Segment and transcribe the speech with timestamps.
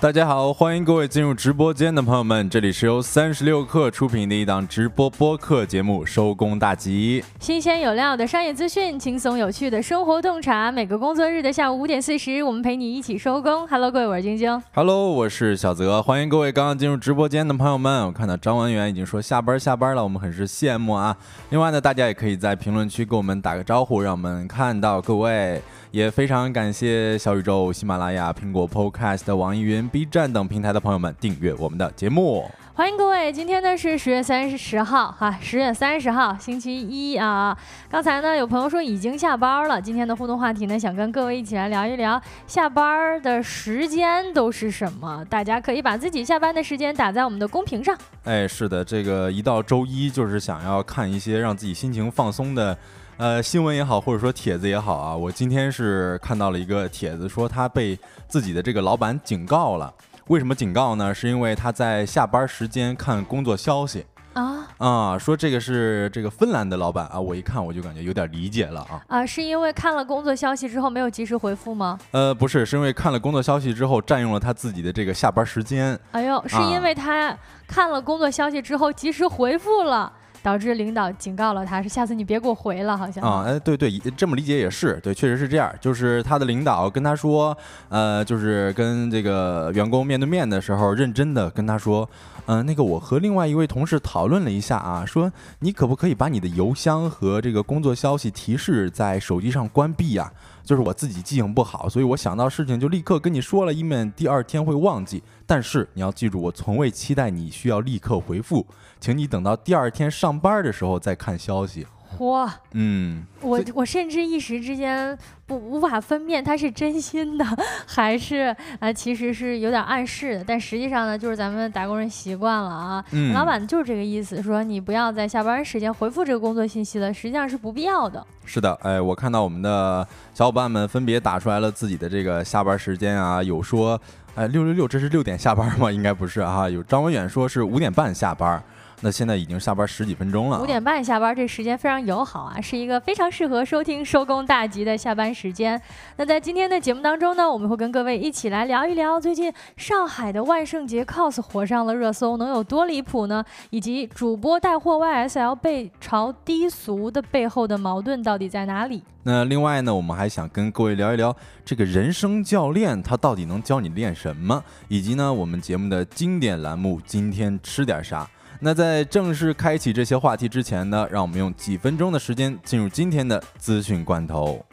[0.00, 10.70] 大家好，欢迎各位进入直播间的朋友们，这里是由三十六氪出品的一档直播播客节目《收工大吉》，新鲜有料的商业资讯，轻松有趣的生活洞察。
[10.70, 13.66] 每个工作日的下午五点四十，我们陪你一起收工。
[13.66, 14.62] Hello，各位，我是晶晶。
[14.74, 16.02] Hello，我是小泽。
[16.02, 18.04] 欢迎各位刚刚进入直播间的朋友们。
[18.04, 21.16] 我看到张文元已经说下班下班了，我们很是羡慕啊。
[21.48, 25.62] 另外呢，大家也可以在评论区给我们打个招呼，让我们看到各位。
[25.94, 32.50] 也非常感谢小宇宙、喜马拉雅、苹果 Podcast、网易云、B 站等平台的朋友们订阅我们的节目。
[32.74, 37.56] 欢迎各位，今天呢是十月三十号，哈，十月三十号，星期一啊。
[37.88, 45.24] 刚才呢有朋友说已经下班了，今天的互动话题呢想跟各位一起来聊一聊下班的时间都是什么。
[45.30, 47.96] 大家可以把自己下班的时间打在我们的公屏上。
[48.24, 52.76] 哎，是的，这个一到周一就是想要看一些让自己心情放松的。
[53.16, 57.96] 呃，新闻也好，或者说帖子也好啊，我今天是看到了一个帖子，说他被
[58.26, 59.92] 自己的这个老板警告了。
[60.26, 61.14] 为什么警告呢？
[61.14, 71.96] 是因为他在下班时间看工作消息啊啊，说这个是这个芬兰的老板啊，我一看我就感觉有点理解了啊啊，是因为看了工作消息之后没有及时回复吗？
[72.10, 75.96] 呃，不是，是因为看了工作消息之后占用了他自己的这个下班时间。
[76.10, 77.36] 哎呦，是因为他
[77.68, 80.12] 看了工作消息之后及时回复了。
[80.44, 85.74] 导致领导警告了他，是下次你别给我回了，好像啊，哎，对对，这么理解也是对，确实是这样。
[85.80, 87.56] 就是他的领导跟他说，
[87.88, 92.06] 呃，就是跟这个员工面对面的时候，认真的跟他说，
[92.44, 100.30] 嗯，那个我和另外一位同事讨论了一下啊，说你可不可以把你的邮箱和这个工作消息提示在手机上关闭呀？
[100.62, 105.22] 就是我自己记性不好，所以我想到事情就立刻跟你说了，以免第二天会忘记。
[105.46, 108.66] 但是你要记住，我从未期待你需要立刻回复，
[109.04, 111.86] 请你等到第二天上班的时候再看消息。
[112.16, 117.44] 嚯，嗯，我我甚至一时之间不无法分辨他是真心的
[117.86, 120.44] 还是啊，其实是有点暗示的。
[120.44, 128.26] 但实际上呢，就是咱们打工人习惯了啊，老板就是这个意思，说你不要在下班时间回复这个工作信息了，实际上是不必要的。
[128.46, 134.00] 是的，哎，我看到我们的小伙伴们分别打出来了自己的这个下班时间啊，有说，
[134.34, 135.92] 哎，六六六，这是六点下班吗？
[135.92, 138.62] 应该不是啊，有张文远说是五点半下班。
[139.04, 145.78] 那现在已经下班十几分钟了，五点半下班，这时间非常友好啊，是一个非常适合收听收工大吉的下班时间。
[146.16, 153.44] 那在今天的节目当中呢，我们会跟各位一起来聊一聊最近上海的万圣节 cos 火上了热搜，能有多离谱呢？
[153.68, 159.02] 以及主播带货 YSL 被嘲低俗的背后的矛盾到底在哪里？
[159.24, 168.26] 那另外呢，我们还想跟各位聊一聊这个人生教练他到底能教你练什么，以及呢我们节目的经典栏目今天吃点啥。
[168.64, 174.64] 那在正式开启这些话题之前呢，让我们用几分钟的时间进入今天的资讯罐头。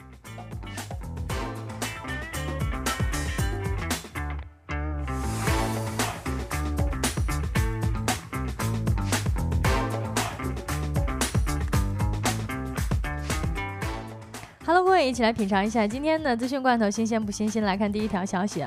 [14.66, 17.62] Hello，各位，一起来品尝一下今天的资讯罐头新鲜不新鲜？
[17.62, 18.66] 来看第一条消息。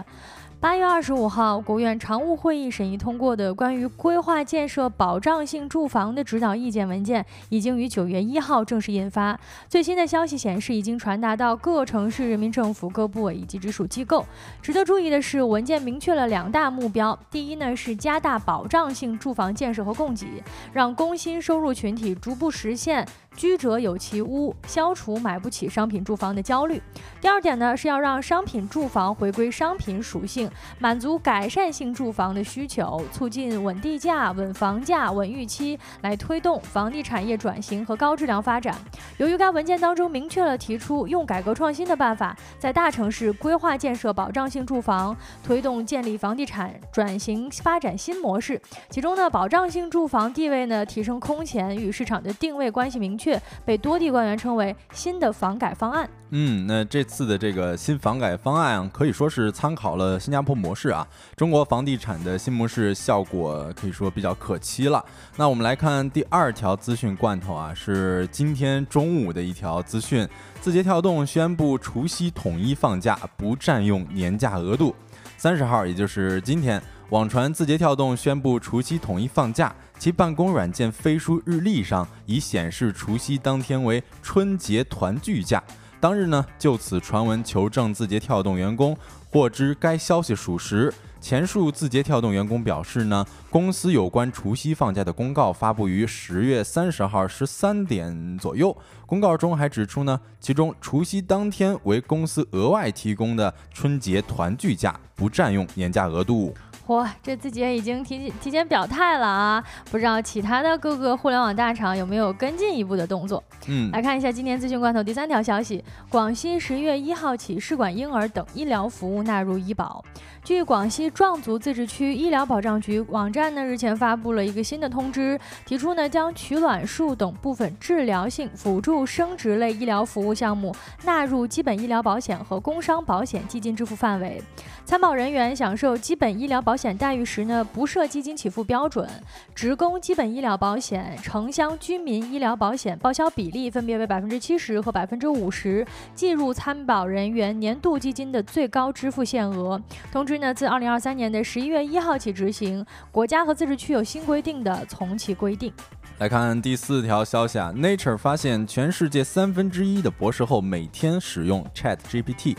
[0.65, 9.39] 八月二十五号，国务院常务会议审议通过的关于规划建设保障性住房的指导意见文件，已经于九月一号正式印发。
[9.69, 14.25] 最新的消息显示，已经传达到各城市人民政府各部委以及直属机构。
[14.63, 20.43] 值得注意的是，文件明确了两大目标：第一呢是加大保障性住房建设和供给，
[20.73, 23.07] 让工薪收入群体逐步实现。
[23.37, 26.81] 居者有其屋，消除买不起商品住房的焦虑。
[27.21, 30.49] 第二点呢，是要让商品住房回归商品属性，
[30.79, 38.77] 满足改善性住房的需求，促进稳地价、稳房价、稳预期，来推动房地产业转型和高质量发展。
[39.19, 48.61] 由于该文件当中明确了提出用改革创新的办法，在大城市规划建设保障性住房，推动建立房地产转型发展新模式。
[48.91, 53.41] 其中呢，保障性住房地位呢提升空前，与市场的定位关系明确。
[53.65, 56.09] 被多地官员称为新的房改方案。
[56.31, 61.07] 嗯，那这次的这个新房改方案可以说是参考了新加模式啊。
[61.37, 65.05] 中国房地产的新模式效果可以说比较可期了。
[65.37, 70.29] 那我们来看第二条资讯罐头啊，是今天中午的一条资讯：
[70.61, 74.93] 字节跳动宣布除夕统一放假，不占用年假额度。
[75.37, 79.73] 三十号，也就是今天，网传字节跳动宣布除夕统一放假。
[79.97, 85.63] 其办公软件飞书日历上已显示除夕当天为春节团聚假。
[86.01, 88.97] 当日呢，就此传闻求证字节跳动员工，
[89.35, 90.95] 获知该消息属实。
[91.21, 98.77] 前述字节跳动员工表示呢，公司有关除夕放假的公告发布于十月三十号十三点左右。
[99.07, 106.55] 公告中还指出呢，其中除夕当天为公司额外提供的春节团聚假，不占用年假额度。
[106.87, 109.65] 嚯，这字节已经提提前表态了啊！
[109.91, 113.43] 不知道其他的各个互联网大厂有没有跟进一步的动作？
[113.69, 120.05] 嗯，来看一下今天资讯罐头第三条消息：广西十月一号起，试管婴儿等医疗服务纳入医保。
[120.45, 134.43] 据广西壮族自治区医疗保障局网站呢，日前发布了一个新的通知，提出呢将取卵术等部分治疗性辅助生殖类医疗服务项目纳入基本医疗保险和工伤保险基金支付范围。
[134.85, 139.09] 参保人员享受基本医疗保险待遇时呢，不设基金起付标准，
[139.55, 149.81] 职工基本医疗保险、城乡居民医疗保险报销比例分别为百分之七十和百分之五十，计入参保人员年度基金的最高支付限额。
[150.13, 155.73] 通知呢，自二零二三年的十一月一号起执行，国家和自治区有新规定的从其规定。
[156.19, 162.57] 来看第四条消息啊，Nature 发现全世界三分之一的博士后每天使用 Chat GPT。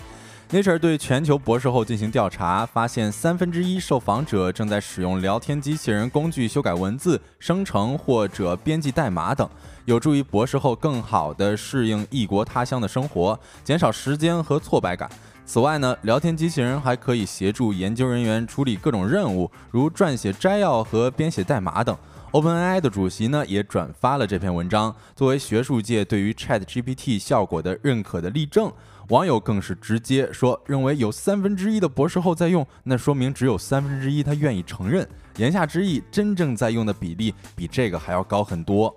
[0.51, 9.49] Nature 对全球博士后进行调查，发现三分之一受访者正在使用聊天机器人工具修改文字、生成或者编辑代码等，
[9.85, 15.09] 有助于博士后更好地适应异国他乡的生活，减少时间和挫败感。
[15.47, 21.95] 此外呢，聊天机器人还可以协助研究人员处理各种任务，如撰写摘要和编写代码等。
[22.31, 28.73] OpenAI 的主席呢也转发了这篇文章，作为学术界对于 ChatGPT 效果的认可的例证。
[29.09, 35.07] 网友更是直接说，认为有三分之一的博士后在用，那说明只有三分之一他愿意承认。
[35.37, 38.93] 言下之意，真正在用的比例比这个还要高很多。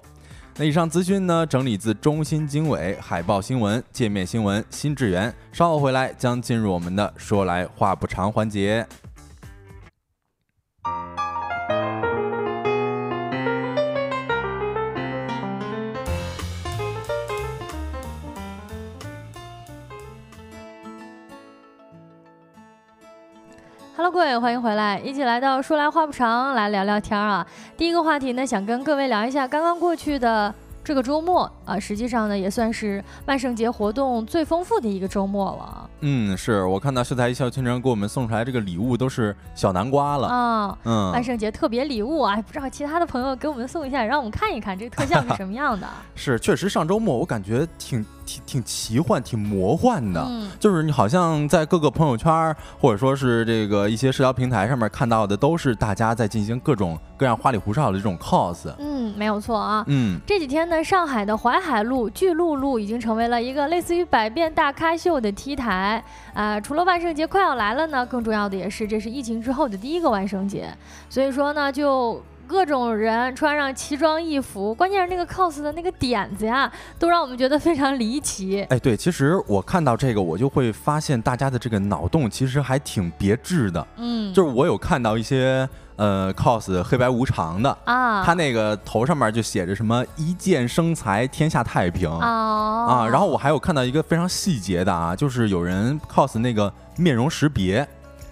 [0.60, 5.32] 那以上资讯呢，整理自中新经纬、海报新闻、界面新闻、新智源。
[5.52, 8.84] 稍后回来将进入我们的说来话不长环节。
[23.98, 27.44] Hello，各位，欢迎回来，一起来到说来话不长，来聊聊天啊。
[27.76, 30.54] 第一个话题呢，想跟各位聊一下刚刚过去的
[30.84, 35.90] 这个周末啊，实际上呢，也算是万圣节活动最丰富的一个周末了。
[36.02, 40.78] 嗯，是我看到秀才一笑倾城给我们送出来这个礼物都是小南瓜了啊。
[40.84, 45.88] 嗯，万圣节特别礼物啊，不知道其他的朋友给我们送一下，让我们看一看这个特效是什么样的。
[46.14, 48.06] 是，确实上周末我感觉挺。
[48.28, 58.70] 挺挺奇幻，挺魔幻的，嗯，就是你好像在各个朋友圈或者说是这个一些社交平台上面看到的，都是大家在进行各种各样花里胡哨的这种 cos。
[58.78, 59.82] 嗯，没有错啊。
[59.86, 66.04] 嗯，这几天呢，上海的淮海路巨鹿路已经成为了一个类似于百变大咖秀的 T 台
[66.34, 66.60] 啊。
[66.60, 70.68] 除了万圣节快要来了呢，更重要的也是这是疫情之后的第一个万圣节，
[71.08, 72.22] 所以说呢就。
[72.48, 78.66] 各种人穿上奇装异服，关键是那个 cos 的那个点子呀，都让我们觉得非常离奇。
[78.70, 83.86] 哎，对，其实我看到这个，我就会发现大家的这个脑洞其实还挺别致的。
[83.96, 92.26] 嗯，就是我有看到一些呃 cos 黑白无常的啊，他那个头上面就写着什么“一剑生财，天下太平”啊
[92.88, 97.86] 啊，然后我还有看到一个非常细节的啊，就是有人 cos 那个面容识别。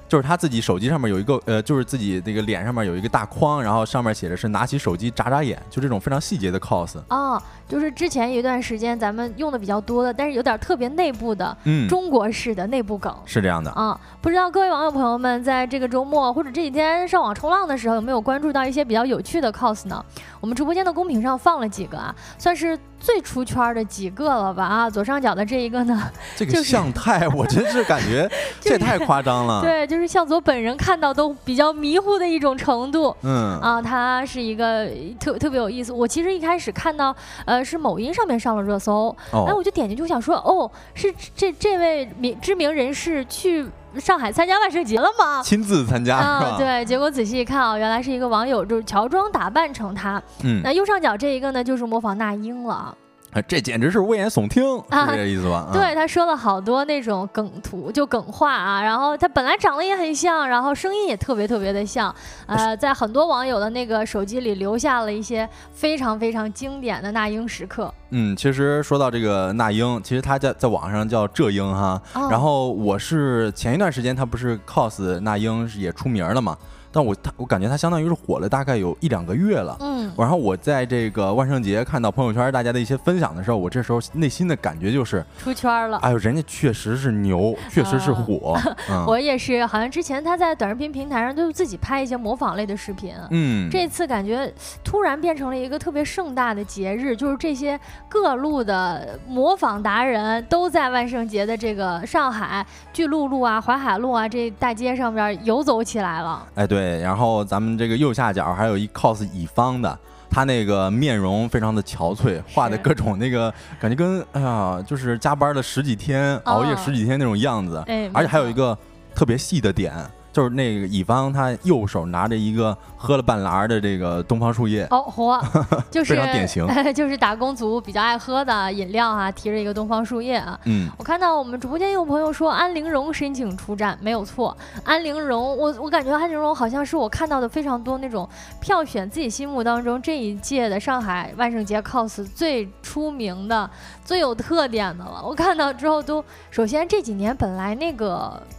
[0.08, 6.96] 就是他自己手机上面有一个呃，就是自己那个脸上面有一个大框，然后上面写着是拿起手机眨眨眼，就这种非常细节的 cos。
[7.08, 13.98] 哦，就是之前一段时间咱们用的比较多的，但是有点特别内部的，嗯，中国式的内部梗是这样的啊。
[14.20, 20.04] 不知道各位网友朋友们在这个周末或者这几天上网冲浪的时候，有没有关注到一些比较有趣的 cos 呢？
[20.40, 24.64] 我们直播间的公屏上放了几个啊，算是最出圈的几个了吧？
[24.64, 28.28] 啊，左上角的这一个呢，这个向太，我真是感觉
[28.60, 29.60] 这也太夸张了。
[29.64, 33.14] 对，就是向佐本人看到都比较迷糊的一种程度。
[33.22, 34.88] 嗯啊，他是一个
[35.20, 35.92] 特特别有意思。
[35.92, 43.66] 我其实一开始看到，呃，是某音上面上了热搜，哎，我就点进去我想说，哦，是这这位名知名人士去。
[44.00, 45.42] 上海参加万圣节了吗？
[45.42, 46.56] 亲自参加啊？
[46.58, 50.22] 对，结果仔细一看啊，原来是一个网友就是乔装打扮成他。
[50.44, 52.96] 嗯，那右上角这一个呢，就是模仿那英了。
[53.42, 55.70] 这简直是危言耸听，是这意思吧？
[55.74, 58.82] 对，他说了好多那种梗图，就梗话啊。
[58.82, 62.14] 然后他本来长得也很像，然后声音也特别特别的像。
[62.46, 67.92] 呃，在很多网友的那个手机里留下了一些非常非常经典的那英时刻。
[68.10, 72.00] 嗯，其实说到这个那英，其实他在在网上叫浙英哈。
[72.14, 76.56] 哦然后我是前一段时间他不是 cos 那英也出名了嘛，
[76.96, 79.76] 但我他我感觉他相当于是火了大概有一两个月了。
[79.80, 85.98] 嗯，然后我在这个万圣节看到朋友圈大家的一些分享的时候，我这时候内心的感觉就是，出圈了。
[85.98, 88.58] 哎呦，人家确实是牛，确实是火。
[88.88, 93.12] 嗯我也是，好像之前他在短视频平台上都自己拍一些模仿类的视频。
[93.30, 94.50] 嗯，这次感觉
[94.82, 106.46] 突然变成了一个特别盛大的节日，就是这些各路的模仿达人都在万圣节的这个上海巨鹿路啊、淮海路啊这大街上边游走起来了。
[106.54, 109.98] 哎对，然后咱们这个右下角还有一 cos 乙方的。
[110.28, 113.50] 他那个面容非常的憔悴，画的各种那个
[113.80, 117.82] 感觉跟哎呀，就是加班了十几天，熬夜哦十几天那种样子。
[117.86, 118.76] 哎，而且还有一个
[119.14, 119.94] 特别细的点，
[120.36, 124.86] 就是那个乙方他右手拿着一个喝了半拉儿的这个东方树叶。
[124.90, 125.42] 哦，嚯，
[125.90, 130.60] 就是非常典型 就是打工族比较爱喝的饮料啊，提着一个东方树叶啊。
[130.64, 134.54] 嗯，我看到我们直播间有朋友说安陵容申请出战，没有错。
[134.84, 138.28] 安陵容，我我感觉安陵容好像是我看到的非常多那种
[138.60, 143.70] 票选自己心目当中这一届的上海万圣节 cos 最出名的、
[144.04, 145.22] 最有特点的了。
[145.24, 148.38] 我看到之后都，首先这几年本来那个《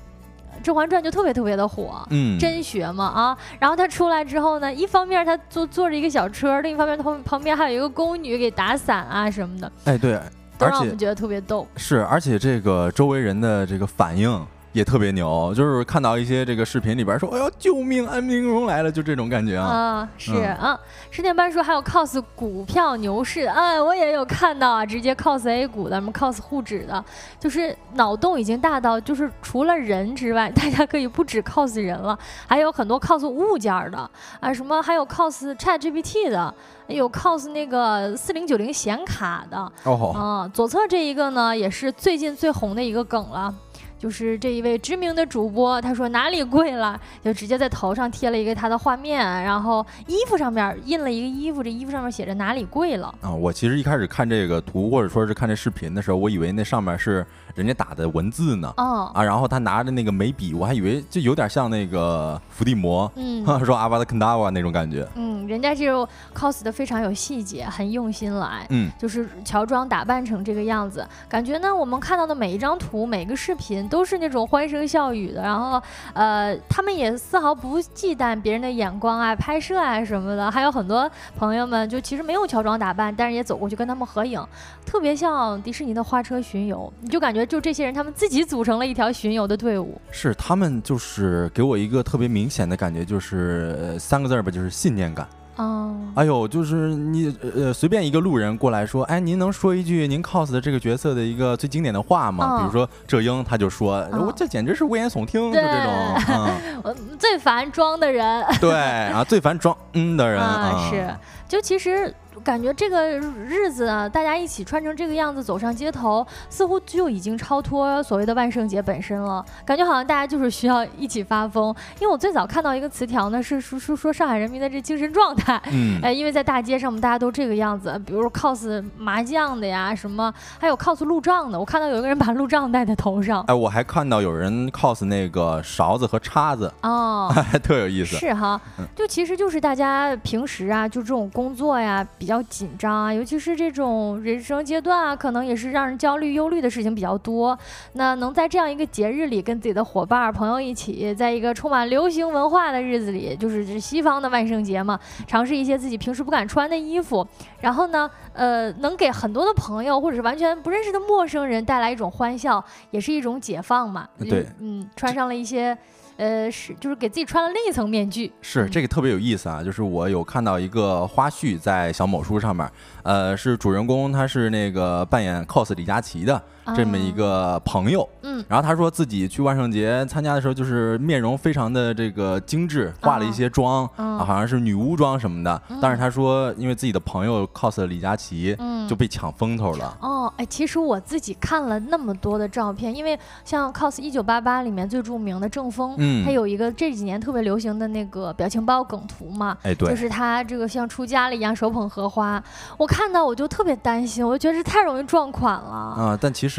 [0.64, 11.68] 甄嬛传》就特别特别的火，嗯，真学嘛啊，然后他出来之后呢，一方面他坐坐着一个小车，另一方面他旁旁边还有一个宫女给打伞啊什么的，哎对，而且都让我们觉得特别逗。
[11.76, 14.46] 是，而且这个周围人的这个反应
[14.78, 19.68] 也特别牛，就是看到一些这个视频里边说，哎呦救命，安陵容来了，就这种感觉啊。
[19.68, 20.80] 啊，是嗯啊，
[21.10, 27.04] 十点半说还有 cos 股票牛市，哎，我也有看到啊，直接 cos A 股的，什么 cos 沪指的，
[27.40, 32.16] 就是脑洞已经大到，就是除了人之外，大家可以不止 cos 人了，
[32.46, 33.98] 还有很多 cos 物件的
[34.40, 36.54] 啊，什么还有 cos ChatGPT 的，
[36.86, 43.52] 有 cos 那个四零九零显卡的，哦，啊，左侧这一个呢，也是最近最红的一个梗了。
[44.00, 53.14] 就是这一位知名的主播，他说哪里贵了，就直接在头上贴了一个他的画面，然后衣服上面印了一个衣服，这衣服上面写着哪里贵了。
[53.22, 57.26] 啊，我其实一开始看这个图或者说是看这视频的时候，我以为那上面是
[57.56, 58.74] 人家打的文字呢。
[58.78, 65.08] 哦，啊，然后他拿着那个眉笔，我还以为就有点像那个伏地魔，嗯 说阿巴达肯达瓦那种感觉。
[65.16, 68.66] 嗯，人家这种 cos 的非常有细节，很用心来。
[68.70, 75.82] 嗯，就是乔装打扮成这个样子，感觉呢，我们看到的每一张图、每个视频都是那种欢声笑语的，然后
[76.14, 80.50] 呃，他们也丝毫不忌惮别人的眼光啊、拍摄啊什么的。
[80.52, 84.44] 还有很多朋友们就其实没有乔装打扮，但是也走过去跟他们合影，
[84.86, 90.00] 特别像迪士尼的花车巡游，你就感觉就这些人他们自己组成了一条巡游的队伍。
[90.12, 95.28] 是他们就是给我一个特别明显的感觉，就是三个字儿吧，就是信念感。
[95.58, 102.58] 哦，哎呦，就是你呃随便一个路人过来说，哎，您能说一句您 cos 的这个角色的一个最经典的话吗？
[102.58, 105.94] 嗯比如说这英，他就说，嗯我这简直是危言耸听，就这种，
[106.30, 108.46] 嗯， 我最烦装的人。
[108.62, 111.08] 对啊，最烦装嗯的人啊，是，
[111.48, 112.14] 就其实
[112.48, 119.44] 感觉这个日子啊，大家一起穿成这个样子走上街头，似乎就已经超脱所谓的万圣节本身了。
[119.66, 121.76] 感觉好像大家就是需要一起发疯。
[122.00, 125.62] 因为我最早看到一个词条呢，是说说说上海人民的这精神状态。
[125.74, 131.60] 嗯，哎，因为在大街上，我们大家都这个样子，比如 cos 麻将的呀，什么，还有 cos 路障的。
[131.60, 137.30] 我看到有一个人把路障戴在头上，哎，我还看到有人 cos 那个勺子和叉子，哦，
[137.62, 138.16] 特有意思。
[138.16, 147.58] 是哈嗯，就其实就是大家平时啊，就这种工作呀比较紧张啊，尤其是这种人生阶段啊，可能也是让人焦虑、忧虑的事情比较多。
[147.94, 157.26] 那能在这样一个节日里，跟自己的伙伴儿、朋友一起，在一个充满流行文化的日子里，就是这西方的万圣节嘛，尝试一些自己平时不敢穿的衣服，
[157.62, 164.08] 然后呢，呃，能给很多的朋友或者是完全不认识的陌生人带来一种欢笑，也是一种解放嘛。
[164.20, 165.78] 对嗯，穿上了一些。
[166.18, 172.70] 呃，是就是给自己穿了另一层面具，是这个特别有意思啊，就是我有看到一个花絮在小某书上面，
[173.04, 176.42] 呃，是主人公他是那个扮演 cos 李佳琦的
[176.76, 177.14] 这么一啊。
[177.16, 178.44] 个朋友，嗯。
[178.48, 185.62] 然后他说自己去万圣节参加的时候，就是面容非常的这个精致，化了一些妆，嗯啊，好像是女巫妆什么的。
[185.70, 185.80] 嗯。
[185.82, 188.88] 但是他说，因为自己的朋友 cos 了李佳琦，嗯。
[188.88, 189.98] 就被抢风头了。
[190.02, 196.24] 哦，哎，其实我自己看了那么多的照片，因为像 cos 一九八八里面最著名的郑峰，嗯。
[196.24, 202.42] 他有一个这几年特别流行的那个表情包梗图嘛，哎，对，就是他这个像出家了一样手捧荷花，
[202.78, 205.72] 我看到我就特别担心，我就觉得这太容易撞款了。
[205.98, 206.57] 啊、但其实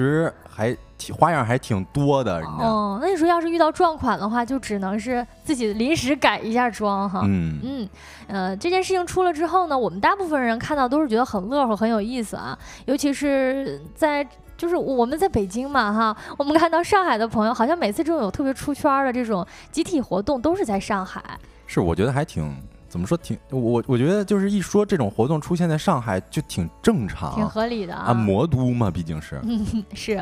[0.49, 2.65] 还挺花样还挺多的，人家。
[2.65, 7.23] 哦，那你说要是遇到撞款的话，就只能是自己临时改一下妆哈。
[7.25, 7.89] 嗯嗯，
[8.27, 14.27] 呃，这件事情出了之后呢，我们大部分人看到都是觉得很乐呵、很有意思啊，尤其是在。
[14.59, 21.23] 就是我们在北京嘛，哈，我们看到上海的朋友，好像每次这种有特别出圈的这种集体活动，都是在上海。
[21.65, 28.15] 是，我觉得还挺怎么说，挺我我觉得就是一说这种活动出现在上海，就挺正常，挺合理的啊。
[28.15, 29.41] 魔都嘛，毕竟是。
[29.95, 30.15] 是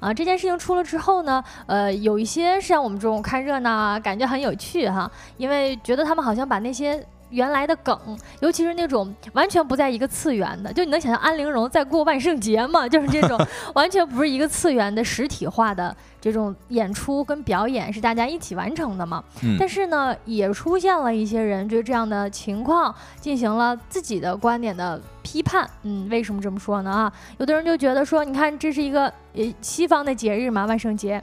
[0.00, 7.04] 啊，这件事情出了之后呢，呃，有一些像我们这种看热闹啊，感觉很有趣哈，因为觉得他们好像把那些。
[7.30, 7.98] 原来的梗，
[8.40, 12.86] 尤其是那种完全不在一个次元的，就你能想象安陵容在过万圣节吗？
[12.88, 13.38] 就是这种
[13.74, 19.22] 完全不是一个次元的实体化的这种演出跟表演是大家一起完成的嘛？
[19.58, 25.68] 但是呢，也出现了一些人对这样的情况进行了自己的观点的批判。
[25.82, 26.90] 嗯，为什么这么说呢？
[26.90, 31.22] 啊，有的人就觉得说，你看这是一个呃西方的节日嘛，万圣节。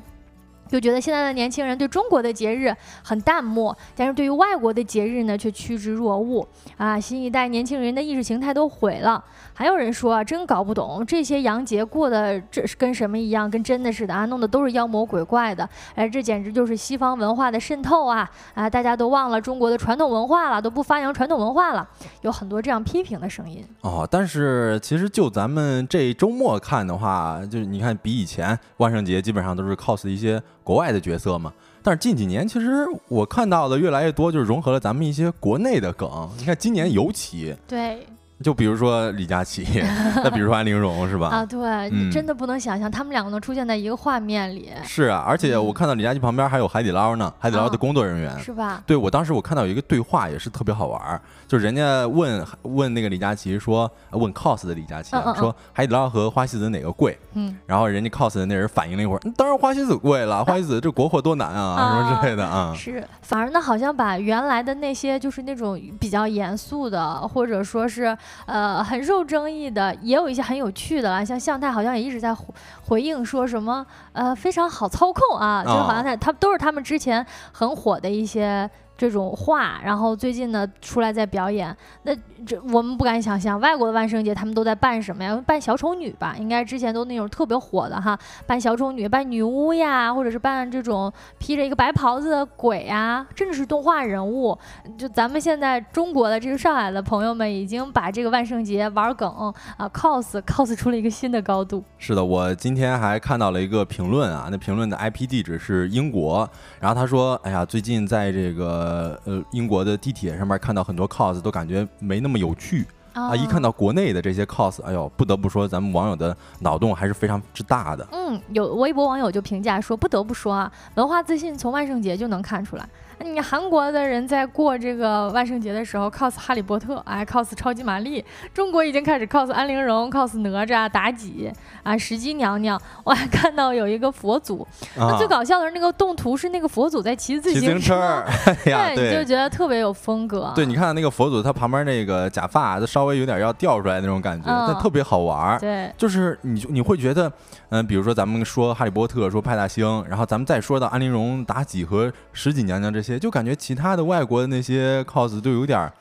[0.70, 6.46] 就觉得现在的年轻人对中国的节日很淡漠，但是对于外国的节日呢却趋之若鹜
[6.78, 7.00] 啊！
[7.00, 9.24] 新一代年轻人的意识形态都毁了。
[9.54, 15.68] 还有人说啊，真搞不懂这些洋节过的这是跟什么一样，跟真的似的啊，弄得都是妖魔鬼怪的。
[15.96, 18.30] 哎，这简直就是西方文化的渗透啊！
[18.54, 21.88] 啊，大家都忘了中国的传统文化了，都不发扬传统文化了，
[22.22, 23.66] 有很多这样批评的声音。
[23.82, 30.42] 哦，但是其实就咱们这周末看的话，就是你看比以前万圣节基本上都是 cos 一些。
[30.68, 36.30] 国外的角色嘛，但是近几年其实我看到的越来越多，就是融合了咱们一些国内的梗。
[36.38, 38.06] 你看今年尤其对。
[38.44, 39.66] 就比如说李佳琦，
[40.24, 41.30] 那比如说安陵容，是吧？
[41.30, 44.72] 啊，对，真的不能想象他们两个能出现在一个画面里。
[44.84, 48.84] 是啊，而且我看到李佳琦旁边还有海底捞呢，海底捞的工作人员，是吧？
[48.86, 57.18] 对，我当时我看到有一个对话也是特别好玩，就是人家问问那个李佳琦说，问 cos 的李佳琦说海底捞和花西子哪个贵？
[57.34, 62.72] 嗯，然后人家 cos 的那人反应了一会儿，当然花西子贵了，花西子这国货多难啊，什么之类的啊。
[62.76, 68.16] 是，反而呢，好像把原来的那些就是那种比较严肃的，或者说是。
[68.46, 72.46] 呃，很受争议的，也有一些很有趣的啊，像向太好像也一直在回
[72.82, 78.70] 回应说什么，呃，非常好操控啊，就好像他他都是他们之前很火的一些。
[78.98, 82.14] 这种话，然后最近呢出来在表演，那
[82.46, 85.40] 这我们不敢想象，外国的万圣节他们都在扮什么呀？
[85.46, 94.58] 扮小丑女吧，应该之前都那种特别火的哈，扮小丑女、扮女巫呀，或者是扮这种披着一个白袍子的鬼呀，甚至是动画人物。
[94.98, 99.30] 就咱们现在中国的这个上海的朋友们，已经把这个万圣节玩梗
[99.78, 101.84] 啊，cos cos 出了一个新的高度。
[102.00, 106.50] 是的，我今天还看到了一个评论啊，那评论的 IP 地址是英国，
[106.80, 108.87] 然后他说，哎呀，最近在这个。
[108.88, 113.36] 呃呃，英国的地铁上面看到很多 cos 都感觉没那么有趣啊！
[113.36, 118.08] 一看到国内的这些 cos，哎呦，不得不说咱们网友的脑洞还是非常之大的。
[118.12, 122.88] 嗯，有微博网友就评价说，不得不说啊，文化自信从万圣节就能看出来。
[123.20, 131.52] 你韩国的人在过这个万圣节的时候 cos 哈利波特，哎，cos 超级玛丽；中国已经开始 cos 安陵容、cos 哪吒、妲己
[131.84, 132.80] 啊，石矶娘娘。
[133.04, 138.24] 我还看到有一个佛祖，那最搞笑的是那个动图是那个佛祖在骑自行车，
[138.64, 140.52] 对，你就觉得特别有风格。
[140.56, 145.60] 对，你看那个佛祖，他旁边那个假发，都稍微有点要掉出来那种感觉，但特别好玩。
[145.60, 147.32] 对，就是你你会觉得，
[147.70, 153.20] 嗯，比如说咱们说哈利波特，说派大星，然后咱们再说到安陵容、妲己和石矶娘娘这些。
[153.20, 155.92] 就感觉其他的外国的那些 cos 都有点儿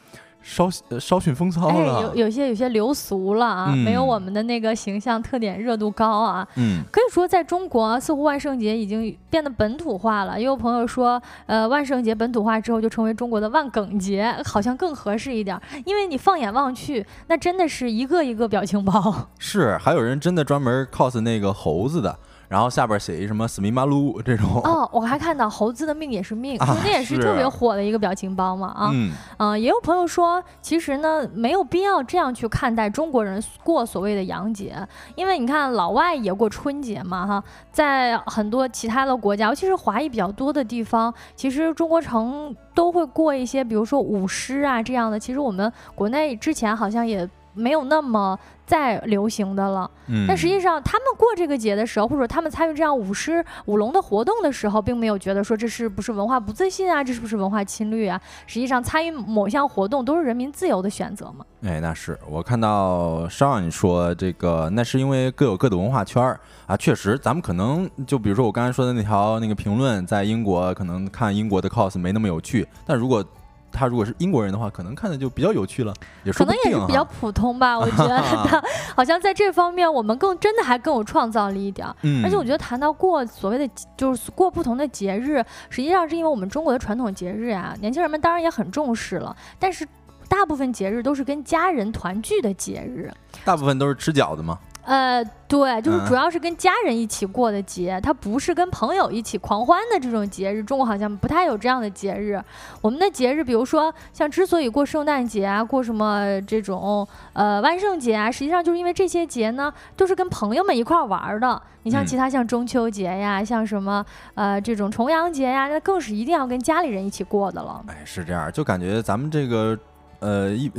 [0.48, 6.46] 稍稍逊风骚了，有有些有些流俗了啊，没有我们的那个形象特点热度高啊。
[6.54, 10.38] 嗯，可以说在中国，似乎万圣节已经变得本土化了。
[10.38, 15.60] 也有朋友说，呃，万圣节本土化之后就成为中国的万梗节，好像更合适一点。
[15.84, 19.28] 因为你放眼望去，那真的是一个一个表情包。
[19.40, 22.16] 是，还有人真的专门 cos 那个猴子的。
[22.48, 24.60] 然后下边写一什么“死命马路 ”这种。
[24.62, 28.90] 哦，我还看到猴子的命也是命，那也是特别火的一个表情包嘛啊，
[29.38, 34.76] 嗯，也有朋友说，其实呢没有必要这样去看待中国人过所谓的洋节，
[35.14, 48.38] 因为你看老外也过春节嘛哈，在很多其他的国家，尤其是华裔比较多的地方，其实中国城都会过一些，比如说舞狮啊这样的，其实我们国内之前好像也没有那么。
[48.66, 49.88] 再流行的了，
[50.26, 58.20] 但实际上他们过这个节的时候，或者他们参与这样舞狮舞龙的活动的时候，并没有觉得说这是不是文化不自信啊，这是不是文化侵略啊？
[58.46, 61.44] 实际上参与某项活动都是人民自由的选择嘛。
[61.62, 66.76] 哎，那是我看到上说这个，那是因为各有各的文化圈儿啊。
[66.76, 73.24] 确实，咱们可能就比如说我刚才说的那条那个评论，在英国可能看英国的 cos 没那么有趣，但如果
[73.72, 75.92] 他如果是英国人的话，可能看的就比较有趣了，
[76.24, 77.78] 也可能也是比较普通吧。
[77.78, 78.18] 我觉得
[78.96, 81.86] 好像在这方面我们更真的还更有创造力一点。
[82.02, 89.86] 嗯，而且我觉得谈到过所谓的就是过不同的节日，实际上是因为我们中国的传统节日啊，年轻人们当然也很重视了，但是
[90.28, 93.12] 大部分节日都是跟家人团聚的节日。
[93.44, 94.58] 大部分都是吃饺子嘛。
[94.86, 100.62] 呃，对，就是嗯主要是跟家人一起过的节，它不是跟朋友一起狂欢的这种节日。
[100.62, 102.40] 中国好像不太有这样的节日。
[102.80, 111.60] 我们的节日，比如说像之所以过圣诞节啊，过什么这种呃万圣节啊，实际上就是因为这些节呢都是跟朋友们一块儿玩儿的。
[111.82, 117.84] 你像嗯其他像中秋节呀，像什么呃这种重阳节呀，那更是一定要跟家里人一起过的了。
[117.88, 119.76] 哎，是这样，就感觉咱们这个
[120.20, 120.70] 呃一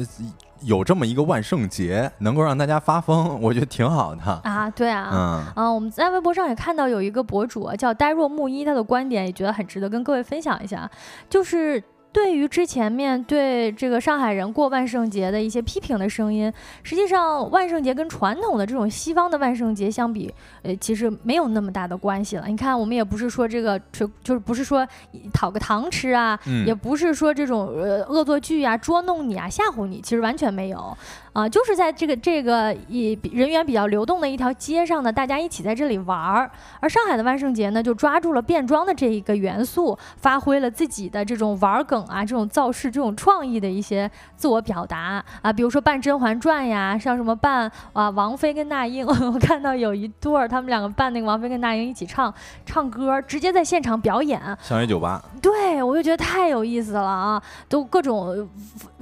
[0.62, 4.22] 有这么一个万圣节，能够让大家发疯，我觉得挺好的。
[4.44, 5.10] 啊，对啊。
[5.12, 10.90] 嗯嗯，我们在微博上也看到有一个博主啊叫呆若木一，他的观点也觉得很值得跟各位分享一下，
[11.30, 11.84] 就是。
[12.12, 22.48] 对于之前面对这个上海人过万圣节的一些批评的声音，实际上万圣节跟传统的这种西方的万圣节相比，呃，其实没有那么大的关系了。
[22.48, 24.88] 你看，我们也不是说这个就就是不是说
[25.32, 30.98] 讨个糖吃啊，嗯，也不是说这种呃恶作剧啊、捉弄你啊、吓唬你，其实完全没有
[31.38, 36.50] 啊、就是在这个这个以比人员比较流动的一条街上呢，大家一起在这里玩儿。
[36.80, 52.34] 而上海的万圣节呢，就抓住了变装的这一个元素，发挥了自己的这种玩梗啊、这种造势、这种创意的一些自我表达啊，比如说扮《甄嬛传》呀，像什么扮啊王菲跟那英， 我看到有一对儿，他们两个扮那个王菲跟那英一起唱
[52.66, 54.42] 唱歌，直接在现场表演。
[54.64, 57.40] 相约酒吧，对，我就觉得太有意思了啊！
[57.70, 58.48] 都各种呃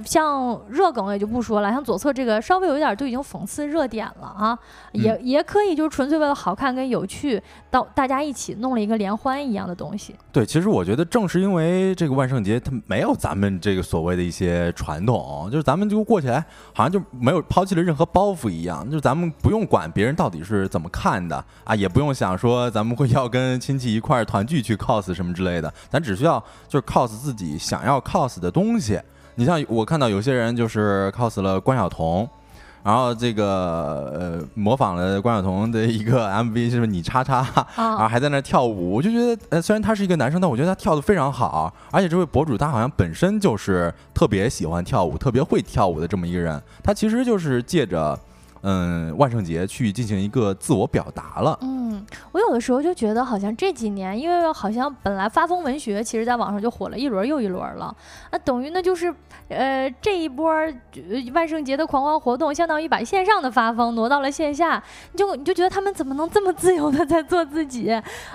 [0.04, 4.58] 像热梗也就不说了，像左侧这个稍微有一点都已经讽刺热点了啊，
[4.92, 10.14] 也也可以就是纯粹为了好看跟有趣，到大家一起弄了一个联欢一样的东西。
[10.32, 29.00] 对，其实我觉得正是因为这个万圣节，它没有咱们这个所谓的一些传统，就是咱们就过起来好像就没有抛弃了任何包袱一样，就是咱们不用管别人到底是怎么看的啊，也不用想说咱们会要跟亲戚一块儿团聚去 cos 什么之类的，咱只需要就是 cos 自己想要 cos 的东西。
[29.36, 32.28] 你像我看到有些人就是 cos 了关晓彤。
[32.82, 37.44] 然后这个呃模仿了关晓彤的一个 MV，就是你叉叉，
[37.76, 48.16] 然后啊，还在那儿跳舞，我就觉得，呃，虽然他是一个男生，但我觉得他跳的非常好，而且这位博主他好像本身就是特别喜欢跳舞、特别会跳舞的这么一个人，他其实就是借着，
[48.68, 51.56] 嗯，万圣节去进行一个自我表达了。
[51.62, 57.94] 嗯，我有的时候就觉得好像这几年，因为好像本来发疯文学其实在网上就火了一轮又一轮了，
[58.32, 59.14] 那等于呢就是，
[59.48, 60.72] 呃，这一波呃
[61.32, 67.88] 万圣节的狂欢活动，相当于把线上的发疯挪到了线下，你就你就觉得他们怎么能这么自由的在做自己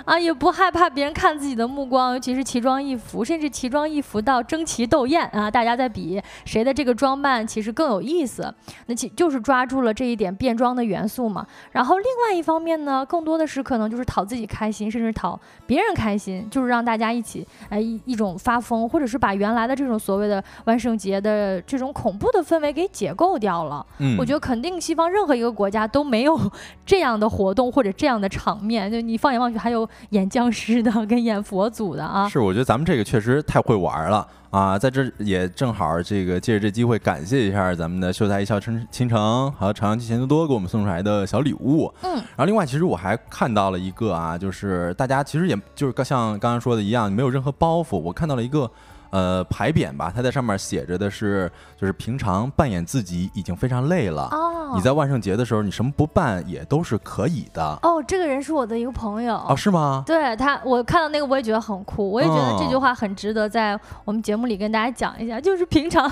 [0.06, 8.54] 啊，也不害怕别人看自己的目光，尤其是奇装异服，甚至奇装异服到争奇斗艳啊，大家在比谁的这个装扮其实更有意思，
[8.86, 11.46] 那其就是抓住了这一点变装的元素嘛。
[11.70, 23.84] 然后另外一方面呢，更多的是可能就是讨自己开心，甚至讨别人开心，就是让大家一起哎一一种发疯，或者是把原来的这种所谓的万圣节的这种恐怖的氛围给解构掉了。
[23.98, 26.38] 嗯，我觉得肯定西方任何一个国家都没有
[26.84, 28.90] 这样的活动或者这样的场面。
[28.90, 32.28] 就你放眼望去，还有演僵尸的跟演佛祖的啊。
[32.28, 34.78] 是，我觉得咱们这个确实太会玩了啊！
[34.78, 41.92] 在这也正好这个借着这机会感谢一下咱们的秀才一笑倾倾城和朝阳区钱多多给我们送出来的小礼物。
[42.02, 47.96] 嗯，然后另外其实我还看到了一个啊，就是大家其实也就是刚像刚刚说的一样，没有任何包袱。
[47.96, 48.70] 我看到了一个。
[49.12, 57.78] 呃，牌匾吧，它在上面写着的是，就是平常扮演自己已经非常累了，哦，你在万圣节的时候，你什么不扮也都是可以的。
[57.82, 59.36] 哦，这个人是我的一个朋友。
[59.46, 60.02] 哦，是吗？
[60.06, 65.38] 对他，我看到那个我也觉得很酷，我也觉得这句哦话很值得在我们节目里跟大家讲一下。
[65.38, 66.10] 就是平常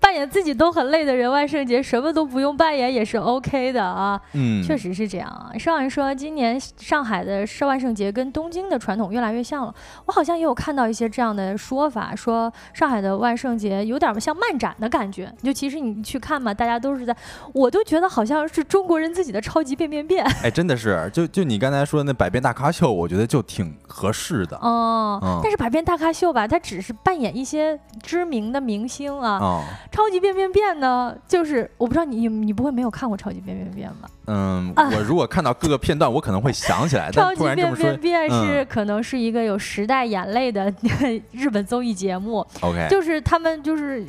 [0.00, 5.50] 扮演自己都很累的人，万圣节什么都不用扮演也是 OK 的啊，嗯，确实是这样啊。
[5.58, 9.74] 上一说今年上海的是万圣节跟东京的传统越来越像了，
[10.06, 15.32] 我好像也有看到一些这样的说法，说上海的万圣节有点像漫展的感觉。
[15.42, 17.14] 就其实你去看嘛，大家都是在，
[17.52, 20.24] 我都觉得好像是中国人自己的超级变变变。
[20.42, 24.56] 哎，真的是，就就你刚才说的那百变大咖秀，我觉得就挺合适的。
[24.58, 29.38] 哦，嗯但是百变大咖秀吧，它只是扮演一些知名的明星啊。
[29.38, 34.08] 哦，超级变变变呢，就是我不知道你你你不会没有看过超级变变变吧？
[34.26, 34.90] 嗯，啊。
[34.94, 40.72] 我如果看到各个片段，我可能会想起来， 超级变变变是、嗯可能是一个有时代眼泪的
[41.32, 44.04] 日本综艺节目，，OK，就是他们就是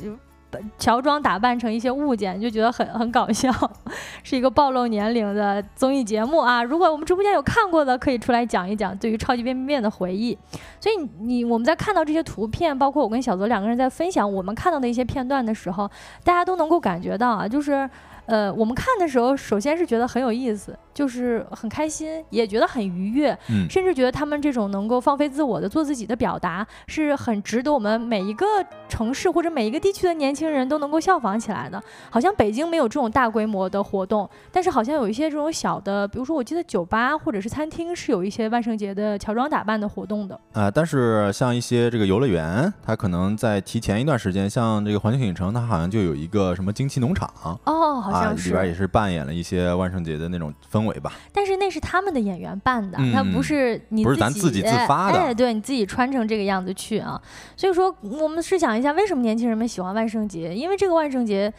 [0.78, 3.50] 乔装打扮成一些物件，就觉得很很搞笑，
[4.22, 6.62] 是一个暴露年龄的综艺节目啊。
[6.62, 10.36] 如果我们直播间有看过的，可以出来讲一讲对于超级变变变的回忆。
[10.80, 15.90] 所以你我们在看到这些图片，包括我跟小泽两个人在分享我们看到的一些片段的时候，
[16.24, 17.88] 大家都能够感觉到啊，就是
[18.30, 20.76] 呃，我们看的时候，首先是觉得很有意思。
[20.92, 28.44] 就是很开心，也觉得很愉悦，嗯，甚至觉得他们这种能够放飞自我的做自己的表达，是很值得我们每一个
[28.86, 31.80] 城市或者每一个地区的年轻人都能够效仿起来的。
[32.10, 40.38] 好像北京没有这种大规模的活动，但是好像有一些这种小的，比如说我记得酒吧或者是餐厅是有一些万圣节的乔装打扮的活动的。
[40.52, 47.32] 啊，但是像一些这个游乐园，它可能在提前一段时间，像这个环球影城，它好像就有一个什么惊奇农场
[47.64, 51.00] 哦，好像是里边也是扮演了一些万圣节的那种氛围。
[51.00, 57.20] 吧，但是那是他们的演员扮的，他不是你不是咱自己自发的，哎，对你自己穿成这个样子去啊。
[57.56, 60.54] 所以说，我们试想一下，为什么年轻人们喜欢万圣节？
[60.54, 61.52] 因为这个万圣节。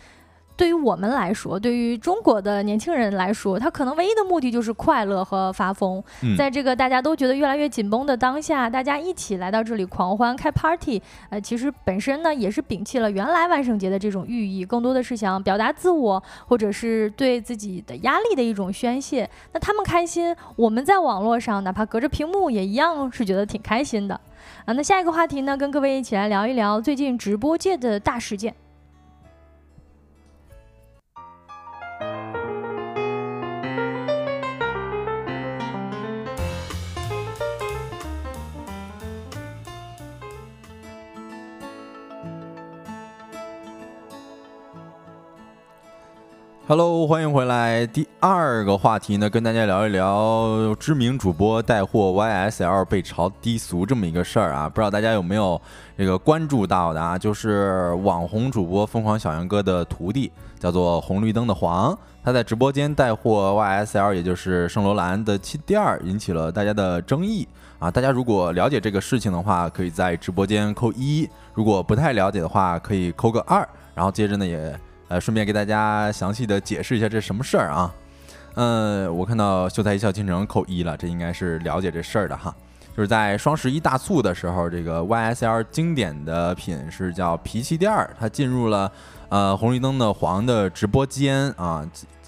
[0.61, 6.03] 对于我们来说，对于中国的年轻人来说，他可能唯一的目的就是快乐和发疯。
[6.37, 19.27] 在这个大家都觉得越来越紧绷的当下，大家一起来到这里狂欢开 party，呃，其实本身呢也是摒弃了原来万圣节的这种寓意，更多的是想表达自我，或者是对自己的压力的一种宣泄。
[19.53, 24.13] 那他们开心，我们在网络上哪怕隔着屏幕也一样是觉得挺开心的。
[24.65, 28.53] 啊，那下一个话题呢，跟各位一起来聊一聊最近直播界的大事件。
[46.71, 47.85] Hello，欢迎回来。
[47.85, 54.69] 第二个话题呢，跟大家聊一聊知名主播带货 YSL 被嘲低俗这么一个事儿啊。
[54.69, 55.61] 不知道大家有没有
[55.97, 57.17] 这个关注到的啊？
[57.17, 60.31] 就是网红主播疯狂小杨哥的徒弟，
[60.61, 67.45] 叫做红绿灯的黄，他在直播间带货 YSL，也就是圣罗兰的气垫儿，引起了大家的争议
[67.79, 67.91] 啊。
[67.91, 73.67] 大家如果了解这个事情的话，可以在直播间扣一；如果不太了解的话，可以扣个二。
[73.93, 74.73] 然后接着呢也。
[75.11, 77.93] 呃，顺便给大家详细的解释一下这什么事儿啊？
[78.53, 82.55] 嗯，我看到秀才一笑倾城扣一了，这应该是了解这事儿的哈。
[82.95, 88.89] 就是在双十一大促的时候，这个 YSL 经典的品是叫皮气垫，它进入了
[89.27, 91.85] 呃红绿灯的黄的直播间啊。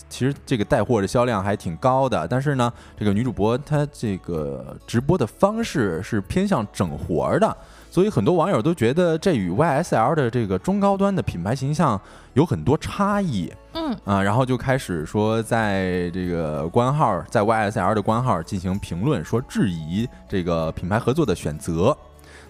[0.09, 7.57] 其实这个带货的销量还挺高的，但是呢，这个女主播她这个直播的方式是偏向整活的。
[7.93, 12.01] 所以很多网友都觉得这与 YSL 的这个中高端的品牌形象
[12.33, 21.95] 有很多差异，嗯啊，然后就开始说在这个官号在 YSL 的官号进行评论，说质疑这个品牌合作的选择。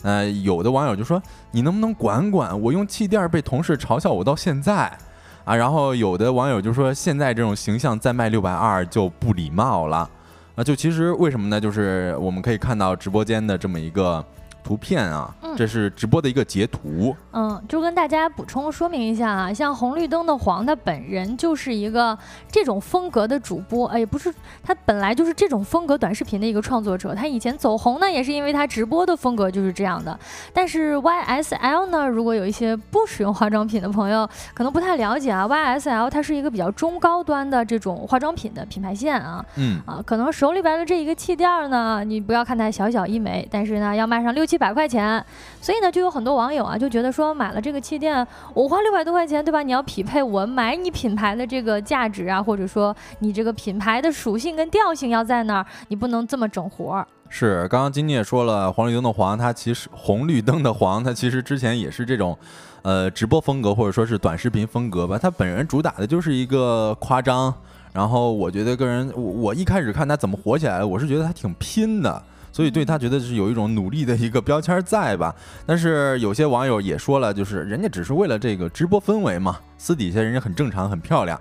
[0.04, 4.98] 呃，有的网友就说你能不能管管我用气垫被同事嘲笑我到现在
[5.44, 5.54] 啊？
[5.54, 10.10] 然后有的网友就说现在这种形象再卖六百二就不礼貌了
[10.56, 10.64] 啊！
[10.64, 11.60] 就其实为什么呢？
[11.60, 14.26] 就是我们可以看到直播间的这么一个。
[14.64, 17.16] 图片啊，这是直播的一个截图。
[17.32, 22.18] 嗯，就跟大家补充说明一下啊，像红绿灯的黄，他本人就是一个
[22.50, 27.14] 这种风格的主播，哎，不是，他本来就是这种风格短视频的一个创作者。
[27.14, 30.18] 他以前走红呢，也是因为他直播的风格就是这样的。
[30.54, 39.44] 但是 YSL 呢，如果有一些不使用化妆品的朋友，可能不太了解啊，YSL 它是一个比较中高端的这种化妆品的品牌线啊。
[39.58, 44.53] 嗯啊，可能手里边的这一个气垫呢，你不要看它小小一枚，但是呢，要卖上六七。
[44.54, 45.26] 七百块钱，
[45.60, 48.16] 所以呢，就有很多网友啊，就觉得说买了这个气垫，
[48.54, 49.64] 我花六百多块钱，对吧？
[49.64, 57.08] 你要匹配我买你品牌的这个价值啊，或者说你这个品牌的属性跟调性要在那儿，你不能这么整活儿。
[57.30, 62.38] 是，刚刚金妮也说了，黄绿灯的黄，它其实红绿灯的黄，它其实之前也是这种，
[62.84, 65.18] 呃，直播风格或者说是短视频风格吧。
[65.18, 67.52] 他本人主打的就是一个夸张，
[67.92, 72.22] 然后我觉得个人，我我一开始看他怎么火起来，我是觉得他挺拼的。
[72.54, 75.36] 所以对他觉得是有一种努力的一个标签在吧？
[75.66, 81.38] 但是有些网友也说了，就是人家只是为了这个直播氛围嘛，私底下人家很正常、很漂亮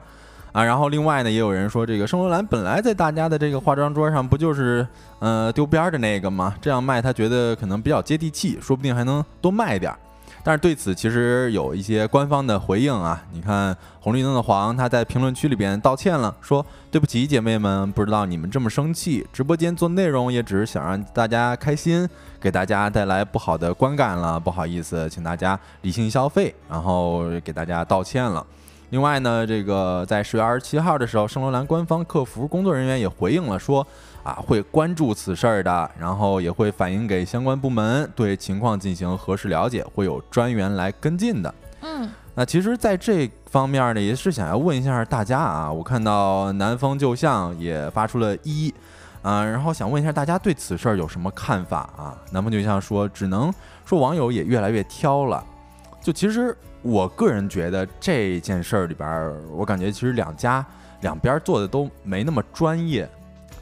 [0.53, 0.65] 啊。
[0.65, 4.87] 然后另外呢，也有人说，这个圣罗兰本来在大家的这个化妆桌上不就是
[5.19, 6.55] 呃丢边的那个嘛？
[6.61, 9.99] 这样卖他觉得可能比较接地气，说不定还能多卖一点儿。
[10.45, 22.09] 但是对此其实有一些官方的回应啊，你看红绿灯的黄他在评论区里边道歉了，说对不起姐妹们，不知道你们这么生气，直播间做内容也只是想让大家开心，
[22.41, 28.45] 给大家带来不好的观感了，不好意思，请大家理性消费，然后给大家道歉了。
[28.91, 33.87] 另外呢，这个在十月二十七号的时候，圣罗兰官方客服工作人员也回应了，说
[34.23, 41.55] 啊会关注此事儿的，然后也会反映给相关部门，对情况进行核实了解，会有专员来跟进的。
[41.81, 45.73] 嗯，那其实，在这方面呢，也是想要问一下大家啊。
[45.73, 48.73] 我看到南风旧像也发出了一，
[49.23, 52.17] 啊，然后想问一下大家对此事儿有什么看法啊？
[52.31, 53.53] 南风旧像说，只能
[53.85, 55.45] 说网友也越来越挑了。
[56.01, 60.65] 就其实我个人觉得这件事儿里边，我感觉其实两家
[61.01, 63.09] 两边做的都没那么专业，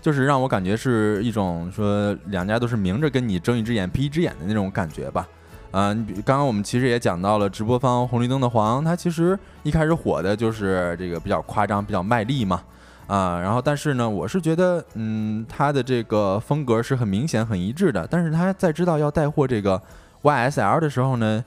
[0.00, 5.26] 就是让我感觉是一种说两家都是明着跟你睁一只眼闭一只眼的那种感觉吧。
[5.70, 12.60] 啊，你比刚刚我们其实也讲到了直播方红绿灯的黄，它其实一开始火的就是这个比较夸张、比较卖力嘛，
[13.06, 19.80] 啊，然后但是呢，我是觉得，嗯，它的这个风格是很明显、很一致的，但是他在知道要带货这个
[20.22, 21.44] YSL 的时候呢，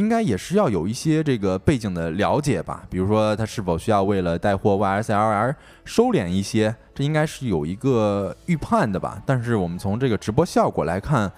[0.00, 11.30] 应该也是要有一些这个背景的了解吧，比如说他是否需要为了带货 YSL 而收敛一些，这应该是有一个预判的吧，但是我们从这个直播效果来看。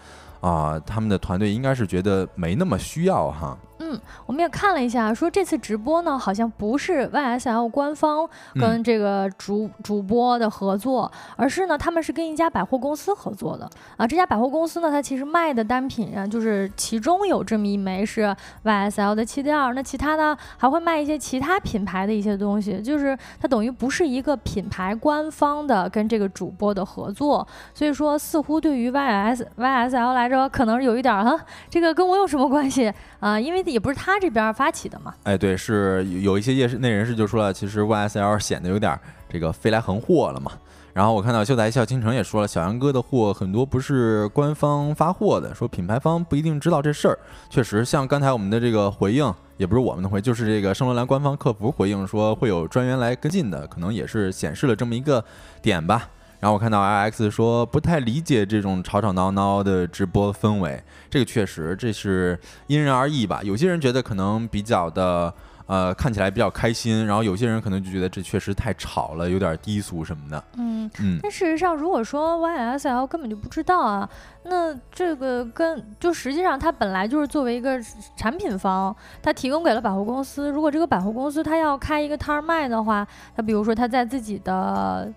[0.42, 3.56] 啊，他们的团队应该是觉得没那么需要哈。
[3.84, 14.06] 嗯，我们也看了一下，说这次直播呢，好像不是 YSL 官方跟这个主主播的合作，而是呢，他们是跟一家百货公司合作的啊。
[14.06, 31.36] 这家百货公司呢，它其实卖的单品啊，就是其中有这么一枚是 YSL 的气垫，那其他呢还会卖一些其他品牌的一些东西，就是它等于不是一个品牌官方的跟这个主播的合作，所以说似乎对于 YS YSL 来说，可能有一点哈，
[31.68, 33.40] 这个跟我有什么关系啊？
[33.40, 33.82] 因为也。
[33.82, 35.12] 不是他这边发起的吗？
[35.24, 38.96] 哎，对，是有一些业内人士就说了，其实 YSL 显得有点
[39.28, 40.52] 这个飞来横祸了嘛。
[40.92, 47.18] 然后我看到秀才笑倾城也说了，小杨哥的货很多不是官方发货的，说品牌方不一定知道这事儿。
[47.50, 55.24] 确实，像刚才我们的这个回应，也不是我们的回，就是这个圣罗兰官方客服回应说会有专员来跟进的，可能也是显示了这么一个
[55.60, 56.08] 点吧。
[56.42, 63.40] 然后我看到 i x 说不太理解这种吵吵闹闹的直播氛围，这个确实这是因人而异吧。
[63.44, 65.32] 有些人觉得可能比较的
[65.66, 70.44] 呃看起来比较开心，然后有些人可能就觉得这确实太吵了，有点低俗什么的。
[70.56, 71.20] 嗯嗯。
[71.22, 74.10] 但事实上，如果说 YSL 根本就不知道啊，
[74.42, 77.80] 那这个跟就实际上它本来就是作为一个
[78.16, 80.50] 产品方，它提供给了百货公司。
[80.50, 85.08] 如果这个百货公司它要开一个摊儿卖的话，它比如说它在自己的。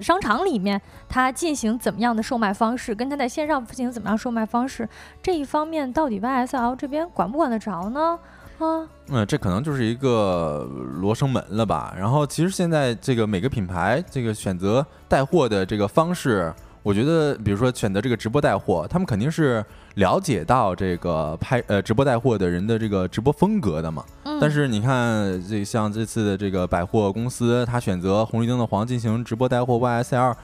[0.00, 4.88] 商场里面，它进行怎么样的售卖方式，跟它在线上进行怎么样售卖方式，
[5.22, 8.18] 这一方面到底 YSL 这边管不管得着呢？
[8.58, 10.68] 啊，嗯，这可能就是一个
[11.00, 11.94] 罗生门了吧。
[11.98, 16.54] 然后，其实现在这个每个品牌这个选择带货的这个方式。
[16.84, 24.04] 我觉得，比如说选择这个直播带货，他们肯定是了解到这个拍呃直播带货的人的这个直播风格的嘛。
[24.24, 24.38] 嗯。
[24.38, 30.34] 但是你看，这像这次的这个百货公司，他选择红绿灯的黄进行直播带货 YSL，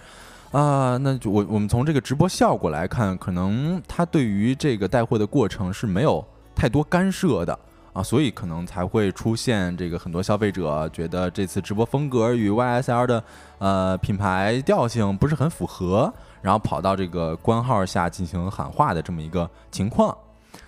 [0.53, 6.25] 啊，那就我我们从这个直播效果来看，可能他对于这个带货的过程是没有
[6.55, 7.59] 太多干涉的
[7.93, 13.23] 啊，所以可能才会出现这个很多消费者觉得这次直播风格与 YSL 的
[13.59, 16.11] 呃品牌调性不是很符合。
[16.43, 20.17] 然后跑到这个官号下进行喊话的这么一个情况，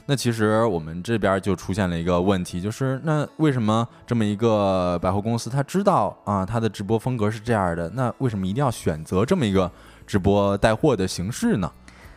[0.06, 9.70] 那其实我们这边就出现了一个问题，就是那为什么这么一个百货公司，他知道啊，他的直播风格是这样的，那为什么一定要选择这么一个
[10.06, 11.70] 直播带货的形式呢？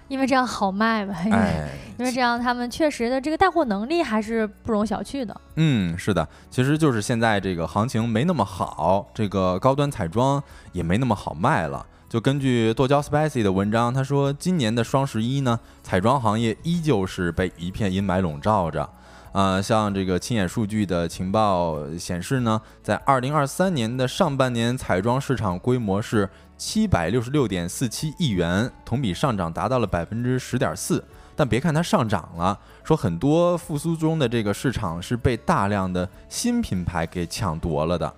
[0.07, 1.15] 因为这样好卖吧？
[1.31, 5.41] 哎， 因为这样他们确实的这个带货能力还是不容小觑的。
[5.55, 10.41] 嗯，是的，其实就是现在这个行情没那么好，这个高端彩妆
[10.73, 11.83] 也没那么好卖了。
[12.07, 18.89] 就根据剁椒 spicy 的文章，他说今年的双十一呢，彩妆行业依旧是被一片阴霾笼罩着。
[19.33, 31.03] 啊，像这个亲眼数据的情报显示呢，在二零二三年的上半年，彩妆市场规模是七百六十六点四七亿元，同比上涨达到了百分之十点四。
[31.35, 38.13] 但别看它上涨了，说很多复苏中的这个市场是被大量的新品牌给抢夺了的。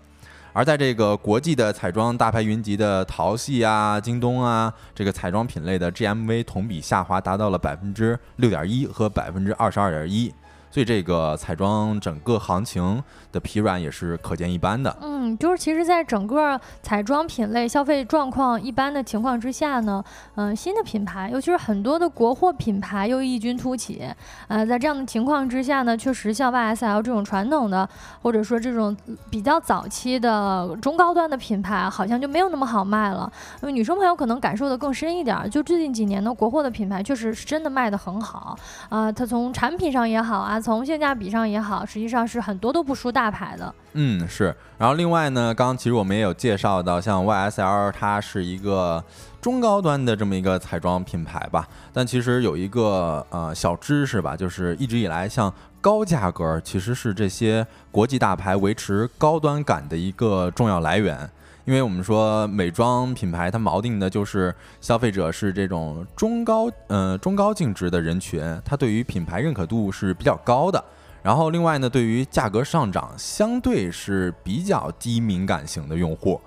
[0.57, 10.33] 而在这个国际的彩妆大牌云集的淘系啊、京东啊，这个彩妆品类的 GMV 同比下滑达到了百分之六点一和百分之二十二点一。
[10.71, 13.03] 所以这个彩妆整个行情
[13.37, 14.97] 的疲软也是可见一斑的。
[15.01, 24.03] 嗯，就是其实，在整个彩妆品类消费状况一般的情况之下呢，嗯，新的品牌，尤其是很多的国货品牌又异军突起。
[24.47, 27.87] 呃，在这样的情况之下呢，确实像 YSL 这种传统的，
[28.23, 28.95] 或者说这种
[29.29, 33.31] 比较早期的中高端的品牌，好像就没有那么好卖了。
[33.61, 38.57] 那么女生朋友可能感受的更深一点，就最近几年呢，国货的品牌确实是真的卖的很好
[38.89, 40.59] 啊，它从产品上也好啊。
[40.59, 43.75] 从性价比上也好，实际上是很多都不输大大牌的。
[43.93, 44.55] 嗯，是。
[44.77, 49.03] 然后另外呢，刚刚其实我们也有介绍到，像 YSL 它是一个
[49.41, 61.29] 中高端的这么一个彩妆品牌吧，但其实有一个呃小知识吧，就是一直以来像高价格其实是这些国际大牌维持高端感的一个重要来源。
[61.65, 70.81] 因为我们说美妆品牌它锚定的就是消费者是这种中高呃中高净值的人群，它对于品牌认可度是比较高的。
[71.27, 76.39] 然后另外呢，对于价格上涨相对是比较低敏感型的用户，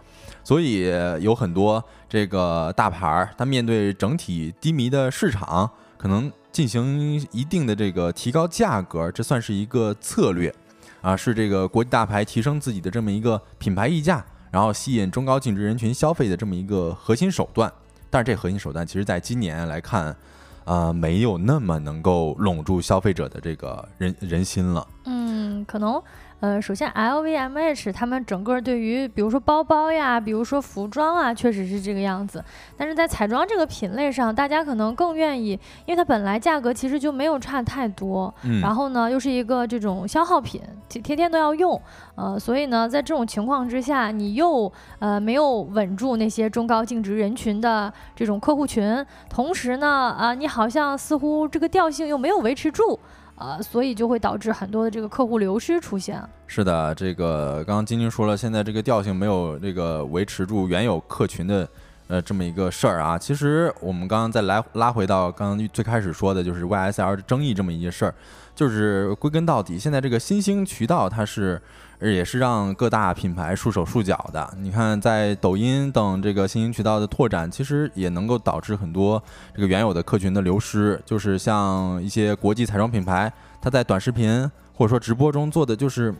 [0.42, 0.90] 所以
[1.20, 10.50] 有很多这个大牌儿，它面对整体低迷的市场，可能进行一定的这个提高价格，这算是一个策略
[11.02, 14.24] 啊，是这个国际大牌提升自己的这么一个品牌溢价。
[14.50, 17.70] 然后吸引中高净值人群消费的这么一个核心手段，
[18.08, 20.16] 但是这核心手段其实在今年来看，
[20.64, 24.86] 啊，没有那么能够笼住消费者的这个人人心了。
[25.04, 26.00] 嗯，可能。
[26.40, 32.42] 呃，首先，LVMH 他们整个对于，比如说包包呀，比如说服装啊，确实是这个样子。
[32.78, 35.50] 但是在彩妆这个品类上，大家可能更愿意，
[35.84, 41.78] 因为它本来价格其实就没有差太多，嗯然后呢，又是一个这种消耗品，天天天都要用，
[42.14, 49.86] 呃，所以呢，在这种情况之下，你又呃没有稳住那些中高净值人群的这种客户群，同时呢，
[50.18, 52.98] 啊，你好像似乎这个调性又没有维持住。
[53.40, 56.22] 呃，所以就会导致很多的这个客户流失出现。
[56.46, 61.68] 是的，这个刚刚晶晶说了，现在这个调性没有这个维持住原有客群的
[62.08, 63.18] 呃这么一个事儿啊。
[63.18, 68.14] 其实我们刚刚再来拉回到刚刚最开始说的，就是 YSL 争议这么一件事儿，
[68.54, 71.60] 就是归根到底，现在这个新兴渠道它是。
[72.00, 74.54] 也是让各大品牌束手束脚的。
[74.58, 79.22] 你看，在抖音等这个新兴渠道的拓展，其实也能够导致很多
[79.54, 81.00] 这个原有的客群的流失。
[81.04, 83.30] 就是像一些国际彩妆品牌，
[83.60, 86.14] 它在短视频或者说直播中做的，就是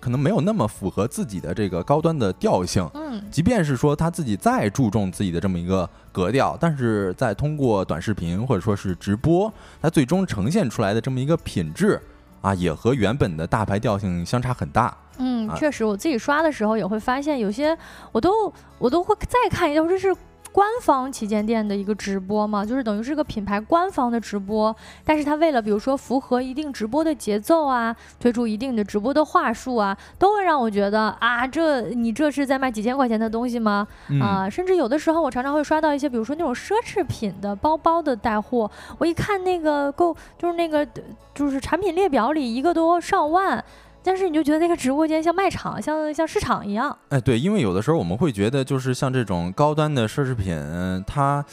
[0.00, 2.88] 可能没有那么符合自己的这个高端的调性。
[2.94, 12.00] 嗯，即便是说他自己再注重自己的这么一个格调，但是在通过短视频或者说是直播，它最终呈现出来的这么一个品质
[12.40, 14.96] 啊，也和原本的大牌调性相差很大。
[15.18, 17.76] 嗯，确实，我自己刷的时候也会发现，有些
[18.12, 20.14] 我都我都会再看一下，这是
[20.56, 33.86] 官方旗舰店的一个直播嘛，就是等于是个品牌官方的直播，但是他为了比如说符合一定直播的节奏啊，推出一定的直播的话术啊，都会让我觉得啊，这你这是在卖几千块钱的东西吗？
[34.18, 40.88] 啊，甚至有的时候我常常会刷到一些，比如说那种奢侈品的包包的带货，我一看那个购就是那个
[41.34, 43.62] 就是产品列表里一个都上万。
[44.06, 46.96] 但是你就觉得那个直播间像卖场，像像市场一样。
[47.08, 50.56] 哎，对，因为有的时候我们会觉得，就是像这种高端的奢侈品，
[51.04, 51.44] 它，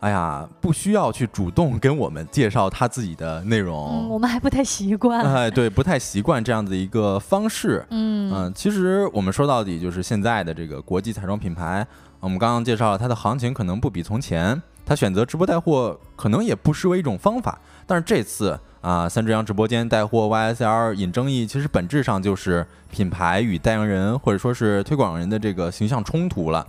[0.00, 3.88] 哎呀，不需要去主动跟我们介绍它自己的内容。
[3.90, 5.22] 嗯，我们还不太习惯。
[5.22, 7.82] 哎，对，不太习惯这样的一个方式。
[7.88, 11.86] 嗯嗯，其实我们说到底就是现在的这个国际彩妆品牌，
[12.20, 17.58] 我们刚刚介绍了它的行情可能不比从前，它选择直播带货可能也不失为一种方法。
[17.86, 18.60] 但是这次。
[18.82, 26.66] 啊，三只羊直播间带货 YSL 引争议，其实本质上就是品牌与代言人或者说是推广人的这个形象冲突了。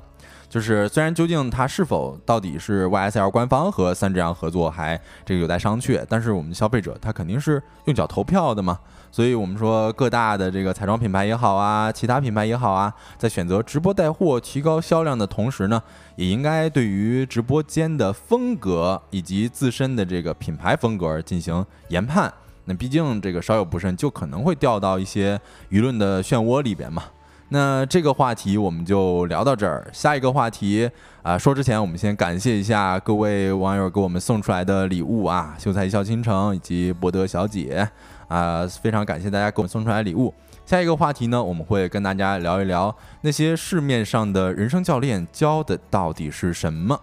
[0.54, 8.78] 就是虽然究竟它是否到底是 YSL 官方和三只羊合作，还这个有待商榷，但是我们消费者他肯定是用脚投票的嘛。
[9.12, 15.82] 所以，我们说各大的这个彩妆品牌也好啊，其他品牌也好啊，在选择直播带货提高销量的同时呢，
[16.18, 22.32] 也应该对于直播间的风格以及自身的这个品牌风格进行研判。
[22.66, 25.42] 那毕竟这个稍有不慎，就可能会掉到一些
[25.72, 27.06] 舆论的漩涡里边嘛。
[27.54, 29.88] 那这个话题我们就聊到这儿。
[29.94, 30.90] 下一个话题
[31.22, 37.88] 啊，说之前我们先感谢一下各位网友给我们送出来的礼物啊，秀才一笑倾城以及博德小姐。
[38.28, 40.34] 啊，非常感谢大家给我们送出来礼物。
[40.66, 47.00] 下一个话题呢，我们会跟大家聊一聊那些市面上的人生教练教的到底是什么。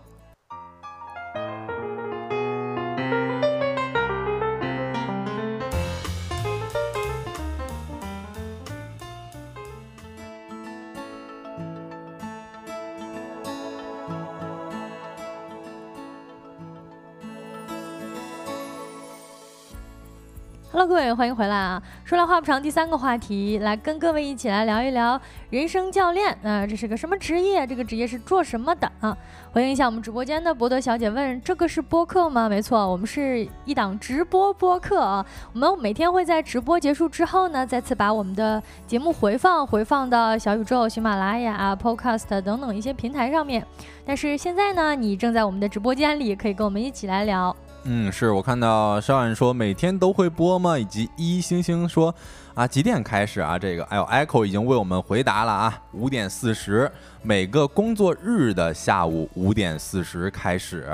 [20.72, 21.82] Hello，各位，欢迎回来啊！
[22.04, 26.38] 说来话不长，第三个话题，来跟各位一起来聊一聊人生教练。
[26.42, 27.66] 那这是个什么职业？
[27.66, 29.16] 这个职业是做什么的啊？
[29.50, 32.48] 回应一下我们直播间的博德小姐问：这个是播客吗？
[32.48, 35.26] 没错，我们是一档直播播客啊。
[35.52, 43.66] 我们每天会在直播结束之后呢，再次把我们的节目回放，回放到小宇宙、喜马拉雅、Podcast 等等一些平台上面。
[44.06, 47.54] 但是现在呢，你正在我们的直播间里，可以跟我们一起来聊。
[47.85, 50.78] 嗯，是我看到肖远说每天都会播吗？
[50.78, 52.14] 以及一星星说
[52.55, 53.59] 啊几点开始啊？
[53.59, 56.91] 这个哎呦，Echo 已经为我们回答了啊，五点四十，
[57.22, 60.87] 每个工作日的下午五点四十开始，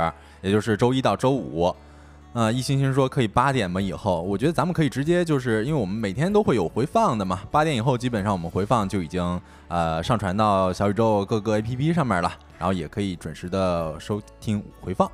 [0.42, 1.74] 也就是周一到周五。
[2.32, 3.80] 啊，一星星说可以八点吗？
[3.80, 15.10] 以后我觉得咱们可以直接就是因为我们每天都会有回放的嘛，八点以后基本上我们回放就已经呃上传到小宇宙各个 APP 上面了，然后也可以准时的收听回放。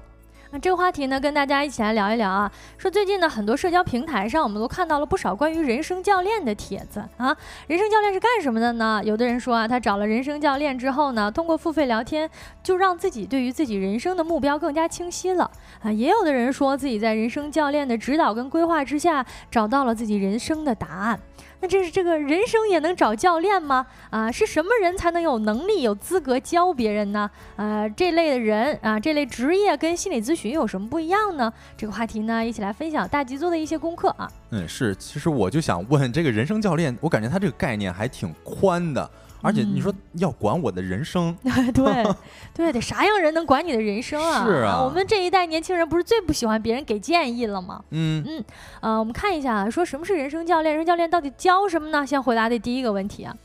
[0.52, 2.52] 那这个话题呢，跟大家一起来聊一聊啊。
[2.76, 7.34] 说最近呢，很多社交平台上，我们都看到了不少关于人生教练的帖子啊。
[7.66, 9.00] 人生教练是干什么的呢？
[9.02, 12.28] 有的人说啊，他找了人生教练之后呢，通过付费聊天，
[12.62, 15.50] 就让自己对于自己人生的目标更加清晰了
[15.82, 15.90] 啊。
[15.90, 21.18] 也有的人说自己在人生教练的指导跟规划之下，找到了自己人生的答案。
[21.62, 23.86] 那这是这个人生也能找教练吗？
[24.10, 27.30] 啊，是什么人才能有能力、有资格教别人呢？
[27.54, 31.52] 啊，这类的人啊，这类职业跟心理咨询有什么不一样呢？
[31.76, 34.28] 这个话题呢，一起来分享大吉做的一些功课啊。
[34.50, 39.08] 嗯，是，其实我就想问这个人生教练，我感觉他这个概念还挺宽的。
[39.42, 41.36] 而且你说要管我的人生，
[41.74, 42.06] 对
[42.54, 44.44] 对，得啥样人能管你的人生啊？
[44.46, 47.82] 是啊，我们这一代年轻人不是最不喜欢别人给建议了吗？
[47.90, 48.44] 嗯嗯，
[48.80, 50.74] 呃，我们看一下，说什么是人生教练？
[50.74, 52.06] 人生教练到底教什么呢？
[52.06, 53.36] 先回答的第一个问题啊，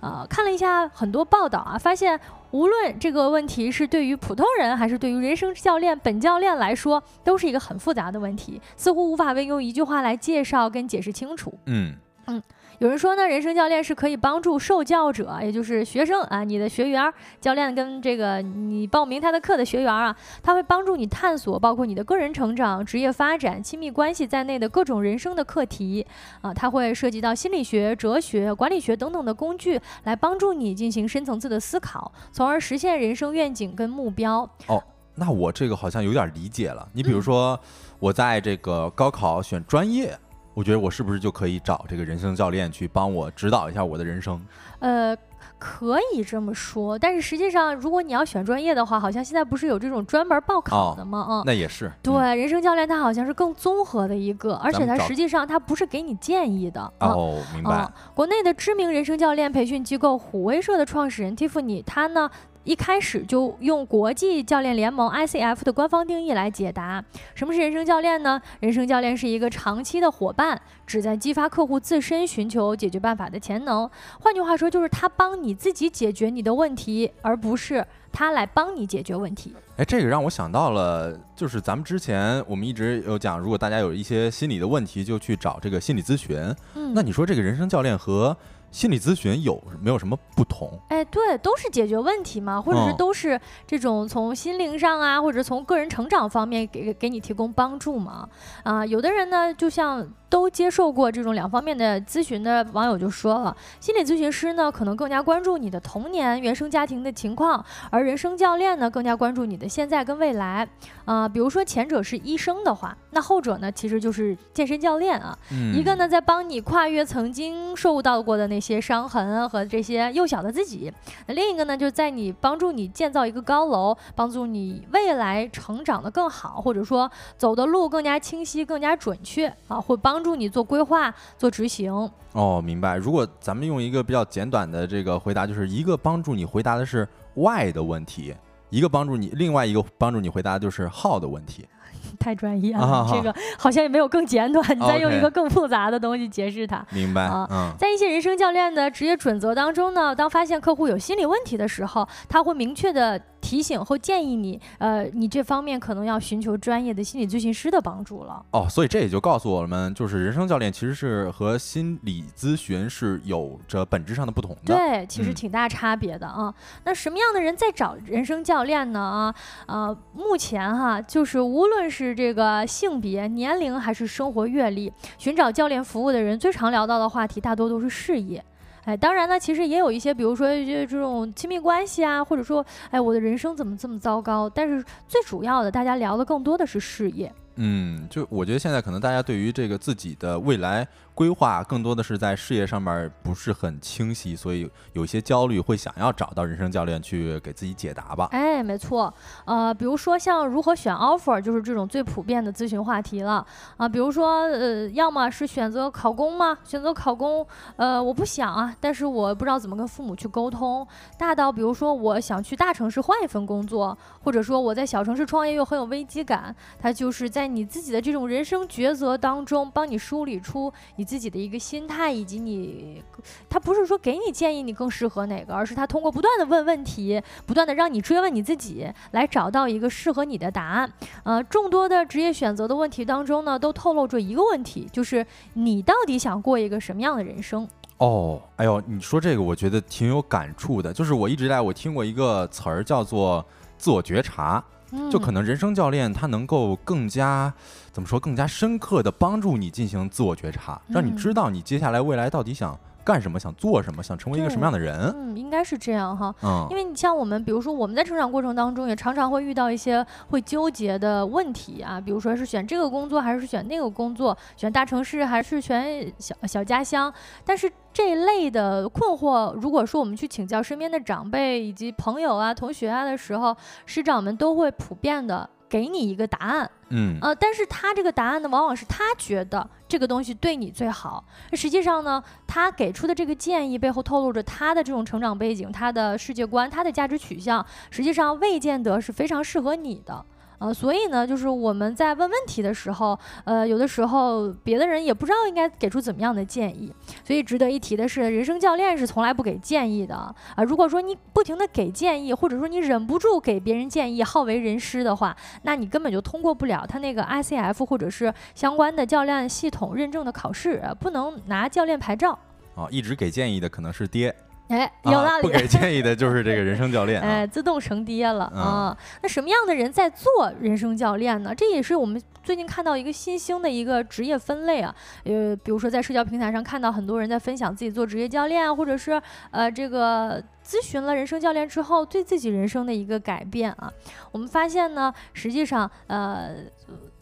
[0.00, 2.18] 呃，看了一下很多报道啊，发现
[2.50, 11.52] 无论这个问题是对于普通人还是对于人生教练本教练来说，都是一个很复杂的问题，似乎无法被用一句话来介绍跟解释清楚。
[11.66, 11.94] 嗯
[12.26, 12.42] 嗯。
[12.78, 26.04] 有人说呢，人生教练是可以帮助受教者，也就是学生啊，你的学员教练跟这个你报名他的课的学员啊，他会帮助你探索包括你的个人成长、职业发展、亲密关系在内的各种人生的课题
[26.40, 34.40] 啊，他会涉及到心理学、哲学、管理学等等的工具，来帮助你进行深层次的思考，从而实现人生愿景跟目标。
[34.66, 34.82] 哦，
[35.14, 36.88] 那我这个好像有点理解了。
[36.94, 37.60] 你比如说，
[38.00, 40.18] 我在这个高考选专业。
[40.54, 44.40] 我觉得我是不是就可以找这个人生教练去帮我指导一下我的人生？
[44.80, 45.16] 呃，
[45.58, 51.26] 可以这么说，但是实际上，如果你要选专业的话，好像现在不是有这种专门报考的吗？
[51.30, 51.90] 嗯，那也是。
[52.02, 56.92] 对，人生教练他好像是更综合的一个，而且他实际上他不是给你建议的。
[56.98, 57.88] 哦，明白。
[58.14, 62.30] 国内的知名人生教练培训机构虎威社的创始人蒂芙尼，他呢？
[62.64, 67.04] 一开始就用国际教练联盟 ICF 的官方定义来解答
[67.34, 68.40] 什么是人生教练呢？
[68.60, 73.88] 人生教练是一个长期的伙伴，旨在激发客户自身寻求解决办法的潜能。
[74.20, 79.54] 换句话说，就是他帮你自己解决你的问题，而不是他来帮你解决问题。
[79.76, 86.36] 哎，这个让我想到了，就是咱们之前我们一直有讲，如果大家有一些心理的问题，就去找这个心理咨询。
[86.74, 88.36] 嗯，那你说这个人生教练和？
[88.72, 90.76] 心理咨询有没有什么不同？
[90.88, 98.28] 哎，对，都是解决问题嘛，或者是都是这种从心灵上啊，或者从个人成长方面给给你提供帮助嘛。
[98.64, 100.12] 啊，有的人呢，就像。
[100.32, 110.66] 都接受过这种两方面的咨询的网友就说了，心理咨询师呢可能更加关注你的童年、原生家庭的情况，而人生教练呢更加关注你的现在跟未来。
[111.04, 115.36] 啊，比如说前者是医生的话，那后者呢其实就是健身教练啊。
[115.74, 120.90] 一个呢在帮你跨越曾经受到过的那些伤痕和这些幼小的自己，
[121.26, 130.21] 那另一个呢就在你帮助你建造一个高楼，帮助你未来成长的更好，或者说走的路更加清晰、更加准确啊，会帮。
[130.22, 131.92] 帮助你做规划、做执行。
[132.32, 132.96] 哦，明白。
[132.96, 138.32] 如果咱们用一个比较简短的这个回答，就是一个帮助你回答的是 why 的问题，
[138.70, 141.66] 一个帮助你，另外一个帮助你回答的就是 how 的问题。
[142.20, 146.86] 太专业了，这个好像也没有更简短， 你再用一个更复杂的东西解释它。
[146.90, 147.74] 明白啊。
[147.76, 153.20] 在一些人生教练的职业准则当中呢，当发现客户有心理问题的时候，他会明确的。
[153.42, 158.42] 提醒或建议你，呃，你这方面可能要寻求专业的心理咨询师的帮助了。
[158.52, 164.74] 哦，所以这也就告诉我们，就是人生教练其实是和心理咨询是有着本质上的不同的。
[164.74, 166.54] 对，其实挺大差别的啊。
[166.84, 169.00] 那什么样的人在找人生教练呢？
[169.00, 169.34] 啊，
[169.66, 178.42] 呃，目前哈，就是无论是这个性别、年龄还是生活阅历，寻找教练服务的人最常聊到的话题，大多都是事业。
[178.84, 184.50] 哎，当然呢，其实也有一些，比如说就这种亲密关系啊，或者说，哎，我的人生怎么这么糟糕？
[184.50, 187.32] 但是最主要的，大家聊的更多的是事业。
[187.56, 190.86] 嗯，就我觉得现在可能大家对于这个自己的未来。
[191.14, 198.28] 规划更多的是在事业上面不是很清晰，所以有些焦虑，会想要找到人生教练去给自己解答吧。
[198.30, 199.12] 哎，没错，
[199.44, 203.46] 呃，比如说像如何选 offer，就是这种最普遍的咨询话题了
[203.76, 203.86] 啊。
[203.86, 206.56] 比如说，呃，要么是选择考公吗？
[206.64, 207.46] 选择考公，
[207.76, 210.84] 呃，我不想啊，但是我不知道怎么跟父母去沟通。
[211.18, 217.41] 大到比如说，我想去大城市换一份工作，或者说我在小城市创业又很有危机感，他就是在。
[217.42, 223.02] 在你自己的这种人生抉择当中，帮你梳理出你自己的一个心态，以及你，
[223.50, 230.92] 他不是说给你建议你更适合哪个，而是他通过不断的问问题，不断的让你追问你自己，来找到一个适合你的答案。
[231.24, 237.68] 呃，众多的职业选择的问题当中呢，都透露着一个问题，就是你到底想过一个什么样的人生？
[237.98, 240.92] 哦，哎呦，你说这个，我觉得挺有感触的。
[240.92, 243.44] 就是我一直以来我听过一个词儿叫做
[243.76, 244.62] 自我觉察，
[245.10, 247.52] 就可能人生教练他能够更加
[247.92, 252.78] 怎么说，更加深刻的帮助你进行自我觉察，让你知道你接下来未来到底想。
[253.04, 253.38] 干什么？
[253.38, 254.02] 想做什么？
[254.02, 255.12] 想成为一个什么样的人？
[255.16, 256.34] 嗯，应该是这样哈。
[256.42, 267.12] 嗯，因为你像我们，比如说我们在成长过程当中，也常常会遇到一些会纠结的问题啊，比如说是选这个工作还是选那个工作，选大城市还是选小小家乡。
[267.44, 275.48] 但是这一类的困惑，如果说我们去请教身边的长辈以及朋友啊、同学啊的时候，师长们都会普遍的。
[275.72, 281.24] 给你一个答案，嗯，呃，但是他这个答案呢，往往是他觉得这个东西对你最好。
[281.54, 290.22] 实际上呢，他给出的这个建议背后透露着他的这种成长背景、他的世界观、他的价值取向，实际上未见得是非常适合你的。
[290.62, 296.94] 呃，所以呢，就是我们在问问题的时候，呃，有的时候别的人也不知道应该给出怎么样的建议。
[297.24, 300.62] 所以值得一提的是，人生教练是从来不给建议的啊。
[300.64, 312.38] 如果说你不停的给建议，或者说你忍不住给别人建议，好为人师的话，那你根本就通过不了他那个 ICF 或者是相关的教练系统认证的考试，不能拿教练牌照。
[312.76, 314.32] 哦，一直给建议的可能是爹。
[314.72, 315.42] 哎，有道理。
[315.42, 318.96] 不给建议的就是这个人生教练， 哎，自动成爹了啊。
[319.22, 321.54] 那什么样的人在做人生教练呢？
[321.54, 324.94] 这也是我们最近看到一个新兴的一个职业分类啊。
[325.24, 329.20] 呃，比如说在社交平台上看到很多人在分享自己做职业教练，或者是
[329.50, 330.42] 呃这个。
[330.64, 333.92] 咨询了人生教练之后，对自己人生的一个改变啊，
[334.30, 336.50] 我们发现呢，实际上，呃，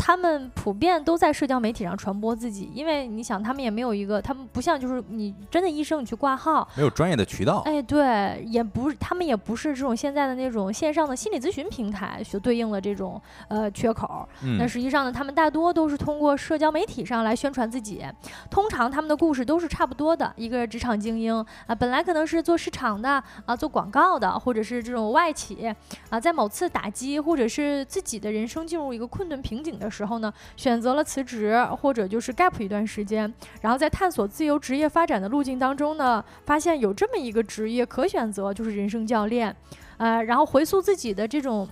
[0.01, 14.27] 他们普遍都在社交媒体上传播自己，因为你想，他们也没有一个，他们不像就是你真的医生，你去挂号，没有专业的渠道，哎，对，也不，他们也不是这种现在的那种线上的心理咨询平台所对应的这种呃缺口，
[14.59, 18.03] 那实际上呢，他们大多都是通过社交媒体上来宣传自己，
[18.51, 23.23] 通常他们的故事都是差不多的，一个职场精英啊，本来可能是做市场的。
[23.45, 25.75] 啊，做广告的，或者是这种外企
[26.11, 39.55] 啊，在某次打击或者是自己的人生进入一个困顿瓶颈的时候呢，选择了辞职，或者就是 gap 一段时间，然后在探索自由职业发展的路径当中呢，发现有这么一个职业可选择，就是人生教练，
[39.97, 41.69] 呃，然后回溯自己的这种。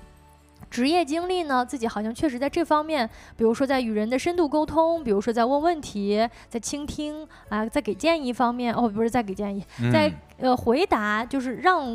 [0.71, 11.87] 职业经历呢，自己好像确实在这方面，比如说在与人的深度沟通，比如说在问问题，在倾听啊，在给建议方面，哦，不是在给建议，在呃回答，就是让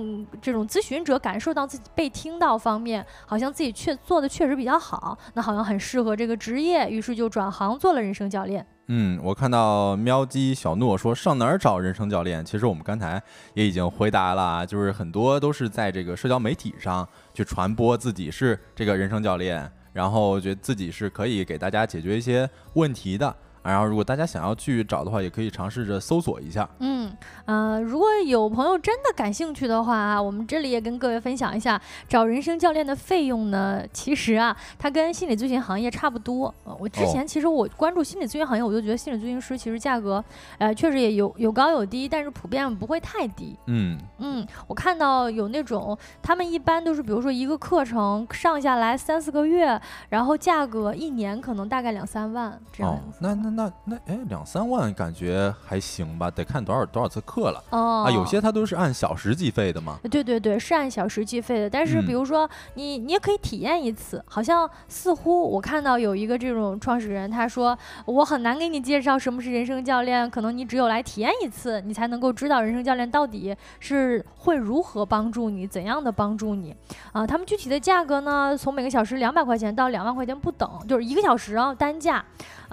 [0.41, 8.65] 这种咨询者感受到自己被听到方面，好像自己确做的确实比较好，那好像很适合这个职业，于是就转行做了人生教练。
[8.87, 12.43] 嗯，我看到喵鸡小诺说上哪儿找人生教练？
[12.43, 13.21] 其实我们刚才
[13.53, 23.35] 也已经回答了啊，就是很多都是在这个社交媒体上去传播自己是这个人生教练，然后觉得自己是可以给大家解决一些问题的。
[23.63, 26.69] 然后，如果大家想要去找的话，也可以尝试着搜索一下。
[26.79, 36.53] 嗯，呃，如果有朋友真的感兴趣的话啊，我们这里也跟各位分享一下，找人生教练的费用呢，其实啊，它跟心理咨询行业差不多。
[36.77, 40.21] 我之前其实我关注心理咨询行业，我就觉得心理咨询师其实价格，
[40.57, 43.57] 呃，确实也有有高有低，但是普遍不会太低。
[43.67, 52.99] 嗯嗯，我看到有那种他们一般都是，比如说一个课程上下来三四个月，然后价格一年可能大概两三万这样。
[53.19, 53.52] 那那。
[53.55, 58.03] 那那哎，两三万感觉还行吧，得看多少多少次课了哦。
[58.07, 59.99] 啊，有些他都是按小时计费的嘛。
[60.09, 61.69] 对对对，是按小时计费的。
[61.69, 76.75] 但是比如说你你也可以体验一次，好像似乎我看到有一个这种创始人，他说我很难给你介绍什么是人生教练，可能你只有来体验一次，你才能够知道人生教练到底是会如何帮助你，怎样的帮助你
[77.11, 77.25] 啊。
[77.25, 82.23] 他们具体的价格呢，从每个小时两百块钱到两万块钱不等，就是一个小时啊单价。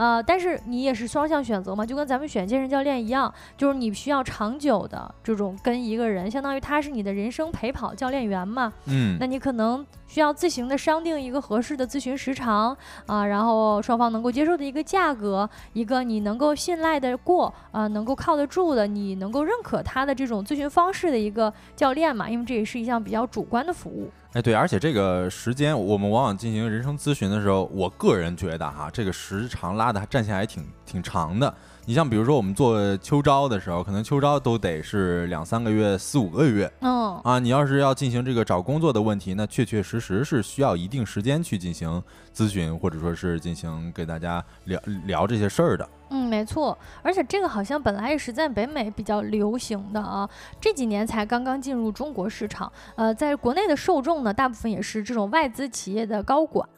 [0.00, 8.72] 呃，但是你也是双向选择嘛，就跟咱们选健身教练一样，就是你需要长久的这种跟一个人，相当于他是你的人生陪跑教练员嘛。
[8.86, 12.74] 嗯，那你可能需要自行的商定一个合适的咨询时长
[13.04, 24.10] 啊，然后双方能够接受的一个价格，一个你能够信赖的过啊，能够靠得住的，你能够认可他的这种咨询方式的一个教练嘛，因为这也是一项比较主观的服务。
[24.32, 31.52] 哎，对，而且这个时间，我们往往进行人生咨询的时候，我个人觉得哈，这个时长拉的还战线还挺挺长的。
[31.86, 36.70] 你像比如说我们做秋招的时候，可能秋招都得是两三个月、四五个月。
[36.80, 42.02] 嗯啊，你要是要进行这个找工作的问题，那确确实实是需要一定时间去进行
[42.34, 45.88] 咨询，或者说是进行给大家聊聊这些事儿的。
[46.10, 50.28] 嗯，没错，而且这个好像本来也是在北美比较流行的啊，
[50.60, 52.70] 这几年才刚刚进入中国市场。
[52.96, 56.68] 呃，在国内的受众呢，大部分也是这种外资企业的高管，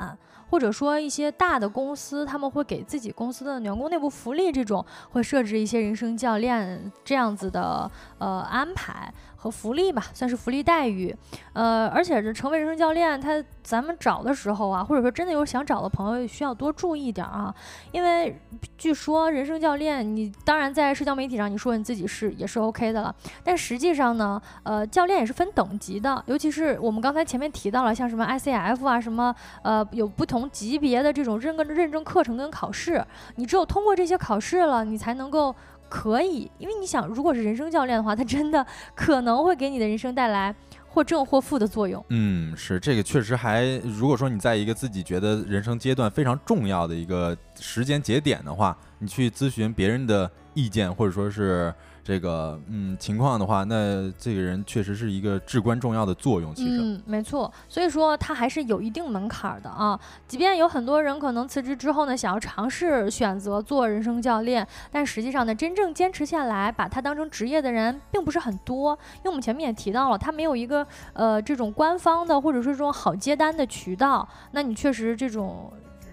[0.52, 9.10] 或者说一些大的公司，他们会给自己公司的员工内部福利这种，会设置一些人生教练这样子的呃安排。
[9.42, 11.12] 和福利吧，算是福利待遇，
[11.52, 17.52] 呃，而且这成为人生教练，他咱们找的时候啊，或者说真的有想找的朋友，需要多注意点啊，
[17.90, 18.38] 因为
[18.78, 23.12] 据说人生教练，你当然在社交媒体上你说你自己是也是 OK 的了，
[23.42, 29.34] 但实际上呢，呃，教练也是分等级的，尤其是我们刚才前面提到了，像什么 ICF 啊，什么
[29.64, 35.52] 呃有不同级别的这种认认证课程跟考试，你只有通过这些考试了，你才能够。
[35.92, 40.54] 可以，因为你想，如果是人生教练的话，他真的可能会给你的人生带来
[40.88, 42.02] 或正或负的作用。
[42.08, 51.72] 嗯，是这个确实还，如果说你在一个自己觉得人生阶段非常重要的一个时间节点的话，你去咨询别人的意见，或者说是。
[52.04, 56.52] 这个嗯情况的话，那这个人确实是一个至关重要的作用。
[56.54, 59.98] 其实，嗯，没错，所以说他还是有一定门槛的啊。
[60.26, 68.98] 即便有很多人可能辞职之后呢，想要尝试选择做人生教练，但实际上呢，真正坚持下来把它当成职业的人并不是很多。
[69.18, 74.28] 因为我们前面也提到了，他没有一个呃这种官方的或者说这种好接单的渠道。
[74.50, 75.72] 那你确实这种。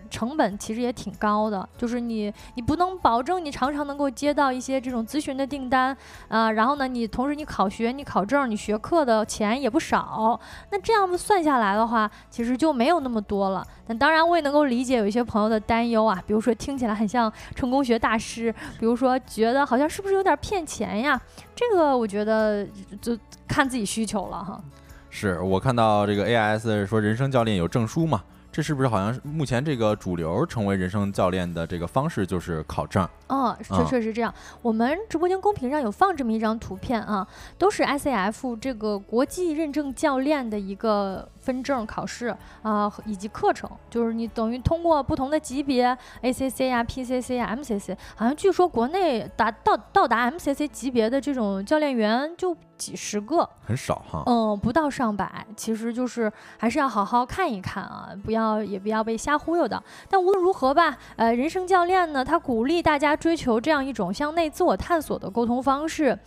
[0.10, 5.96] 成本其实也挺高的，就是你你不能保证你常常能够接到一些这种咨询的订单
[6.28, 10.40] 啊，然后呢，你同时你考学、你考证、你学课的钱也不少，
[10.72, 13.66] 那这样子算下来的话，其实就没有那么多了。
[13.88, 21.20] 但当然，我也能够理解有一些朋友的担忧啊，比如说听起来很像成功学大师，比如说觉得好像是不是有点骗钱呀？
[21.56, 22.66] 这个我觉得
[23.02, 24.62] 就看自己需求了哈。
[25.10, 28.22] 是我看到这个 AS 说人生教练有证书嘛？
[28.52, 33.08] 这是不是好像是目前这个主流成为人生教练的这个方式就是考证？
[33.28, 34.34] 哦，确确实这样。
[34.62, 37.28] 我们直播间公屏上有放这么一张图片啊，
[37.58, 42.28] 都是 ICF 这个国际认证教练的一个分证考试
[42.62, 52.56] 啊，以及课程，就是你等于通过不同的级别 ACC 啊、PCC 啊、MCC，好像据说国内达到到达 MCC 级别的这种教练员就。
[52.80, 54.24] 几十个，很少哈。
[54.26, 59.84] 嗯，不到上百，其实就是还是要好好看一看啊，不要也不要被瞎忽悠的。
[60.10, 66.18] 但无论如何吧，呃，人生教练呢，他鼓励大家追求这样一种向内自我探索的沟通方式。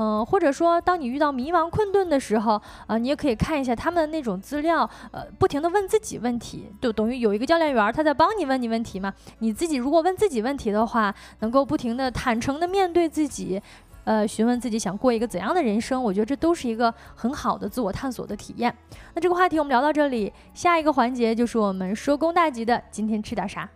[0.00, 9.12] 嗯，或者说，当你遇到迷茫困顿的时候，啊，你也可以看一下他们那种资料，呃，不停的问自己问题，就等于有一个教练员他在帮你问你问题嘛。
[9.40, 13.60] 你自己如果问自己问题的话，能够不停的坦诚的面对自己。
[14.04, 18.74] 呃，询问自己想过一个怎样的人生，我觉得这都是一个很好的自我探索的体验。
[19.14, 23.68] 那这个话题我们聊到这里，下一个环节就是我们收工大吉的今天吃点啥。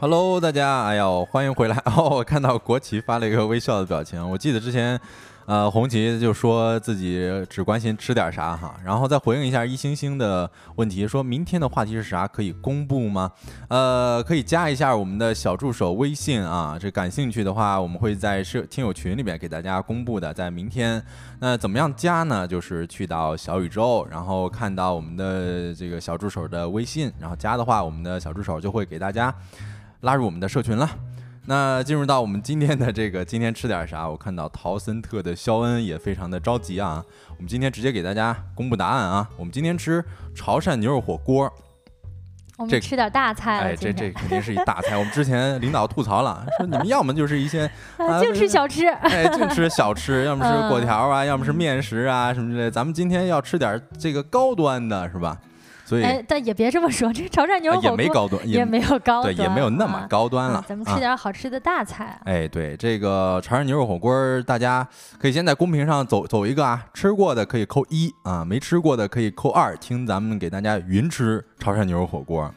[0.00, 2.08] Hello，大家，哎呦，欢迎回来 哦！
[2.18, 4.30] 我看到国旗发了一个微笑的表情。
[4.30, 4.98] 我记得之前，
[5.44, 12.28] 呃，红旗就说自己只关心吃点啥哈，然后再回应一下一星星的问题，说明天的话题是啥？
[12.28, 13.32] 可以公布吗？
[13.68, 21.04] 呃，可以加一下我们的小助手微信啊，这感兴趣的话，我们会在社听友群里面给大家公布的，在明天。
[21.40, 22.46] 那怎么样加呢？
[22.46, 29.34] 就是去到小宇宙，然后看到我们的这个小助手的微信，然后加的话，我们的小助手就会给大家。
[30.00, 30.88] 拉入我们的社群了。
[31.46, 34.06] 那进入到我们今天的这个，今天吃点啥？
[34.06, 37.02] 我看到陶森特的肖恩也非常的着急啊。
[37.30, 39.28] 我们今天直接给大家公布答案啊。
[39.36, 41.50] 我们今天吃潮汕牛肉火锅。
[42.58, 44.98] 我们吃点大菜哎，这这肯定是一大菜。
[44.98, 47.70] 我们之前领导吐槽了，说你们要么就是一些
[48.20, 52.68] 净吃小吃， 哎，净吃小吃，要么是果条啊，要么是面食啊什么之类。
[52.68, 55.38] 咱们今天要吃点这个高端的，是吧？
[55.88, 60.62] 所以，哎，但也别这么说，这潮汕牛肉也没高端，也没有高端，对，也没有那么高端了。
[60.68, 62.20] 咱们吃点好吃的大菜。
[62.26, 64.12] 哎，对，这个潮汕牛肉火锅，
[64.42, 64.86] 大家
[65.18, 69.74] 可以先在公屏上走走一个啊，吃过的可以扣一啊，没吃过的可以扣二。
[69.78, 72.52] 听咱们给大家云吃潮汕牛肉火锅。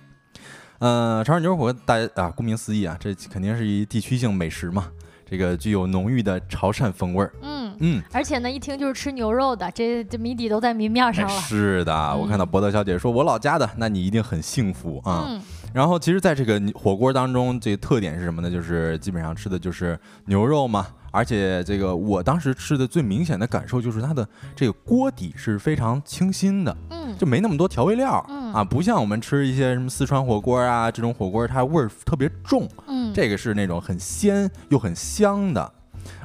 [0.80, 4.88] 嗯，潮汕牛肉火锅，大家啊，顾名思义啊，这肯定是一地区性美食嘛，
[5.32, 7.32] 这个具有浓郁的潮汕风味儿。
[7.42, 7.74] 嗯。
[7.80, 11.42] 嗯，而且呢，一听就是吃牛肉的，这这谜底都在谜面上了。
[11.42, 15.26] 是的，我看到博德小姐说我老家的，那你一定很幸福啊。
[15.30, 15.42] 嗯
[15.74, 18.52] 然后其实，在这个火锅当中，这个特点是什么呢？
[18.52, 20.86] 就是基本上吃的就是牛肉嘛。
[21.12, 28.26] 而且这个我当时吃的最明显的感受就是它的这个锅底是非常清新的，嗯就没那么多调味料。
[28.30, 32.68] 嗯啊，不像我们吃一些什么四川火锅啊这种火锅，它味儿特别重。
[32.88, 35.72] 嗯，这个是那种很鲜又很香的，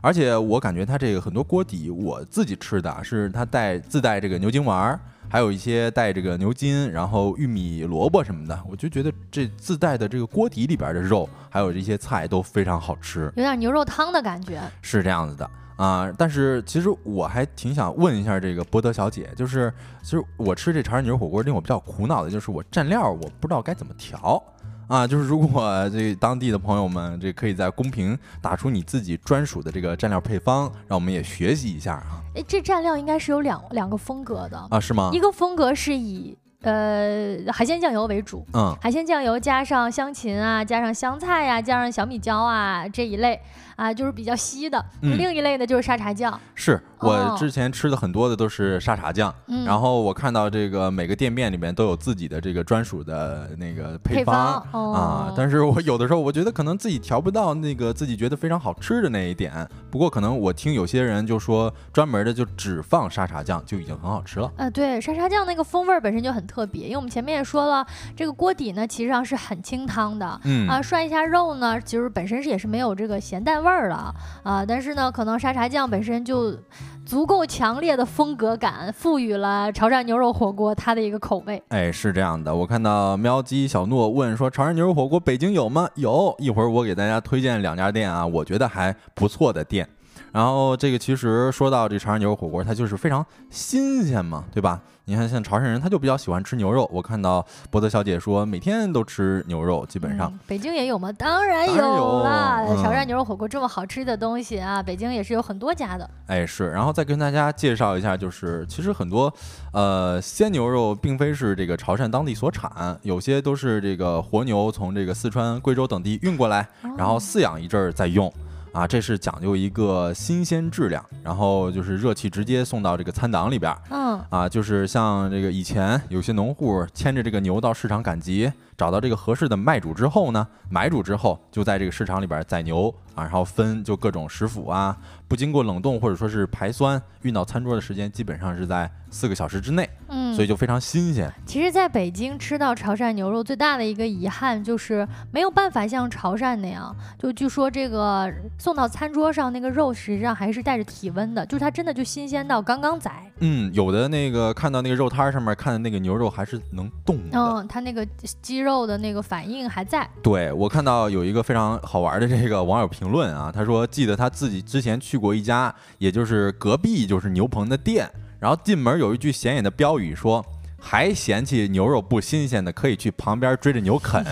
[0.00, 5.00] 而且我感觉它这个很多锅底，我自己吃的啊是它带自带这个牛筋丸儿，
[5.36, 14.58] 还有一些带这个牛筋，然后玉米、萝卜什么的，我就觉得这自带的这个锅底里边的肉，还有这些菜都非常好吃，有点牛肉汤的感觉。
[14.80, 15.50] 是这样子的。
[15.76, 19.70] 啊，但是其实我还挺想问一下这个博德小姐，就是
[20.02, 24.42] 其实我吃这潮汕牛肉火锅令我比较苦恼的就是我蘸料我不知道该怎么调
[24.88, 32.22] 啊，就是如果这当地的朋友们这可以在公屏打出你自己专属的这个蘸料配方，让我们也学习一下啊。
[32.36, 35.10] 哎，这蘸料应该是有两两个风格的，啊是吗？
[35.12, 35.18] 一？
[35.18, 38.76] 个风格是以呃海鲜酱油为主，嗯。
[38.80, 43.40] 海鲜酱油加上香芹啊，加上香菜呀、加上小米椒啊这一类
[43.76, 44.84] 啊，就是比较稀的。
[45.02, 54.66] 嗯另一类的就是沙茶酱，是我哦之前吃的很多的都是沙茶酱，嗯，然后我看到这个每个店面里面都有自己的这个专属的那个配配方。
[54.72, 59.66] 方啊，但是我有的时候我觉得可能自己调不到那个自己觉得非常好吃的那一点。
[59.90, 64.50] 不过可能我听有些人就说，专门的就只放沙茶酱就已经很好吃了。
[64.56, 70.40] 呃，对，沙茶酱那个风味本身就很特别，因为我们前面也说了，这个锅底呢其实上是很清汤的。
[70.44, 74.14] 嗯啊，涮一下肉呢，其实本身是也是没有这个咸淡味味儿了
[74.44, 76.56] 啊，但是呢，可能沙茶酱本身就
[77.04, 81.60] 足够强烈的风格感，赋予了潮汕牛肉火锅它的一个口味。
[81.68, 85.88] 哎，是这样的，我看到喵鸡小诺问说，潮汕牛肉火锅北京有吗？
[85.96, 89.88] 有，一会儿我给大家推荐两家店啊，我觉得还不错的店。
[90.32, 94.80] 然后这个其实说到这潮汕牛肉火锅，它就是非常新鲜嘛，对吧？
[95.08, 96.90] 你看像潮汕人，他就比较喜欢吃牛肉。
[96.92, 100.28] 我看到博德小姐说每天都吃牛肉，基本上。
[100.32, 101.12] 嗯北京也有吗？
[101.12, 102.64] 当然有有啦！
[102.68, 106.10] 嗯潮汕牛肉火锅这么好吃的东西啊，北京也是有很多家的。
[106.26, 109.32] 哎，是，然后再跟大家介绍一下，就是其实很多，
[109.72, 116.68] 呃，鲜牛肉并非是这个潮汕当地所产，有些都是这个活牛从这个四川、贵州等地运过来，
[116.98, 118.32] 然后饲养一阵儿再用。
[118.76, 124.22] 啊，这是讲究一个新鲜质量，然后就是热气直接送到这个餐档里边儿嗯。
[124.28, 134.94] 啊，就是像这个以前有些农户牵着这个牛到市场赶集，找到这个合适的卖主之后呢，买主之后就在这个市场里边宰牛啊，然后分就各种食腐啊，
[135.26, 141.32] 不经过冷冻或者说是排酸，运到餐桌的时间基本上是在四个小时之内，嗯，所以就非常新鲜。
[141.44, 153.30] 其实，在北京吃到潮汕牛肉最大的一个遗憾就是没有办法像潮汕那样，就据说这个送到餐桌上那个肉实际上还是带着体温的，就是它真的就新鲜到刚刚宰。
[153.40, 157.38] 嗯，有的那个看到那个肉摊儿上面看的那个牛肉还是能动的。
[157.38, 158.06] 嗯，它那个
[158.40, 160.08] 肌肉的那个反应还在。
[160.22, 170.44] 对我看到有一个非常好玩的这个网友评论啊，他说记得他自己之前去过一家，也就是隔壁就是牛棚的店，然后进门有一句显眼的标语说。
[170.78, 174.24] 还嫌弃牛肉不新鲜的，可以去旁边追着牛啃。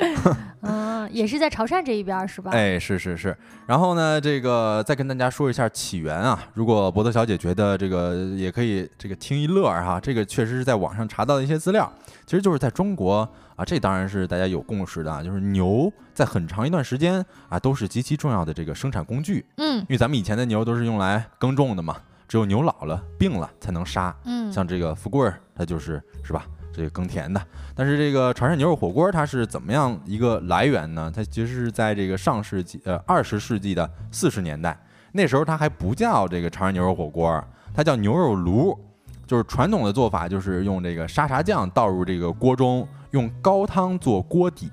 [0.62, 2.50] 嗯，也是在潮汕这一边儿是吧？
[2.52, 3.36] 哎，是是是。
[3.66, 6.42] 然后呢，这个再跟大家说一下起源啊。
[6.54, 11.92] 如果博德小姐觉得这个也可以这个听一乐儿哈，这个确实是在网上查到的一些资料，
[12.24, 21.96] 其实就是在中国啊，这当然是大家有共识的啊，就是牛在很长一段时间啊都是极其重要的这个生产工具，嗯因为咱们以前的牛都是用来耕种的嘛，
[22.28, 24.14] 只有牛老了病了才能杀。
[24.24, 26.46] 嗯，像这个富贵儿，它就是是吧？
[26.70, 27.42] 这个耕田的，
[27.74, 31.10] 但是这个潮汕牛肉火锅它是怎么样一个来源呢？
[31.12, 34.78] 它其实是在这个上世纪呃二十世纪的四十年代，
[35.10, 38.78] 那时候它还不叫这个潮汕牛肉火锅，它叫牛肉炉，
[39.26, 44.70] 就是传统的做法就是用这个沙茶酱倒入这个锅中，用高汤做锅底，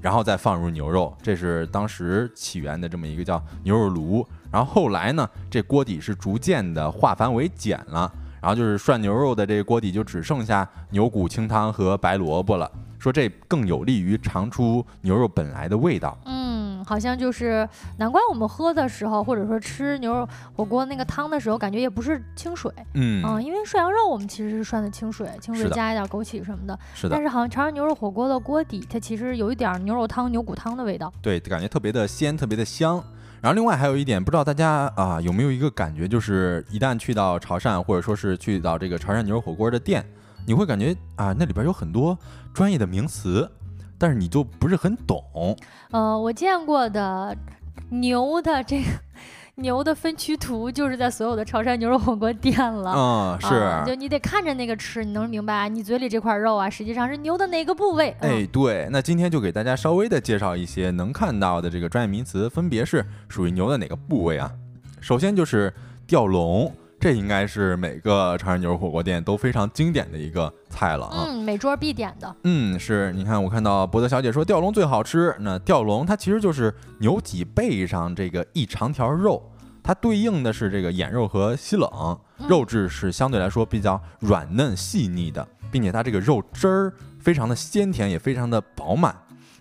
[0.00, 4.26] 然后再放入牛肉，这是当时起源的这么一个叫牛肉炉。
[4.54, 8.08] 然后后来呢，这锅底是逐渐的化繁为简了。
[8.40, 16.16] 然后就是涮牛肉的这个锅底就只剩下牛骨清汤和白萝卜了，说这更有利于尝出牛肉本来的味道。
[16.26, 22.70] 嗯，好像就是难怪我们喝的时候，或者说吃牛肉火锅那个汤的时候，感觉也不是清水。
[22.92, 26.78] 嗯，嗯，因为涮羊肉我们其实是涮的清水，清水加加一点枸杞什么的。
[26.94, 31.12] 是的但，是好像尝尝牛肉火锅的锅底，它其实有一点儿牛肉汤、牛骨汤的味道。
[31.20, 33.02] 对，感觉特别的鲜，特别的香。
[33.44, 40.02] 然后另外还有一点，不知道大家啊有没有一个感觉，就是一旦去到潮汕，或者说是去到这个潮汕牛肉火锅的店，
[40.46, 42.18] 你会感觉啊那里边有很多
[42.54, 43.46] 专业的名词，
[43.98, 45.22] 但是你就不是很懂。
[45.90, 47.36] 呃，我见过的
[47.90, 48.84] 牛的这个
[49.56, 52.92] 牛的分区图就是在所有的潮汕牛肉火锅店了。
[52.92, 58.14] 嗯，是，啊就你得看着那个吃，你能明白你嘴里这块肉啊，实际上是牛的哪个部位。
[58.20, 64.50] 嗯哎，对，那今天就给大家稍微的介绍一些能看到的这个专业名词，分别是属于牛的哪个部位啊？
[65.00, 65.72] 首先就是
[66.06, 66.74] 吊龙，
[67.04, 71.26] 这应该是每个潮汕牛肉火锅店都非常经典的一个菜了啊。
[71.28, 72.34] 嗯，每桌必点的。
[72.44, 75.36] 嗯，是你看，我看到博德小姐说吊龙最好吃。
[75.40, 79.52] 那吊龙它其实就是牛脊背上这个一长条肉，
[79.82, 81.90] 它对应的是这个眼肉和西冷，
[82.38, 86.90] 嗯肉质是相对来说比较软嫩细腻的，并且它这个肉汁儿
[87.20, 89.14] 非常的鲜甜，也非常的饱满。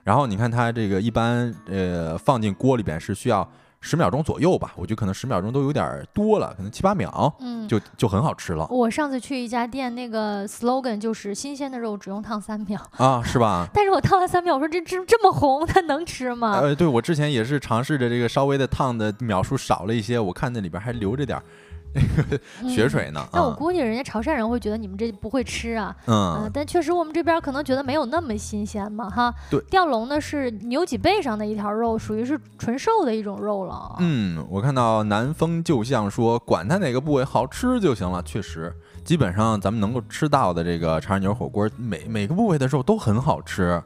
[0.06, 3.46] 然后你看它这个一般呃放进锅里边是需要
[3.86, 12.80] 十秒钟左右吧，我觉得可能十秒钟都有点儿多了，可能七八秒嗯，就就很好吃了我上次去一家店，那个 slogan 就是新鲜的肉只用烫三秒。
[12.92, 13.68] 啊，是吧？
[13.76, 16.60] 但是我烫了三秒，我说这这这么红，它能吃吗？
[16.62, 21.44] 呃，对我之前也是尝试着这个稍微的烫的秒数少了一些，我看那里边还留着点儿
[22.68, 22.90] 血嗯。
[22.90, 23.26] 水呢。
[23.32, 29.34] 那我啊，估计人家潮汕人会觉得你们这不会吃啊，嗯、嗯，但确实我们这边可能觉得没有那么新鲜嘛，哈。
[29.50, 33.96] 对吊龙呢是牛脊背上的一条肉，属于是纯瘦的一种肉了。
[34.00, 38.22] 嗯，我看到南风就像说，管它哪个部位好吃就行了。
[38.24, 38.74] 确实，
[39.04, 43.82] 基本上咱们能够吃到的这个潮汕牛火锅，每每个部位的肉都很好吃。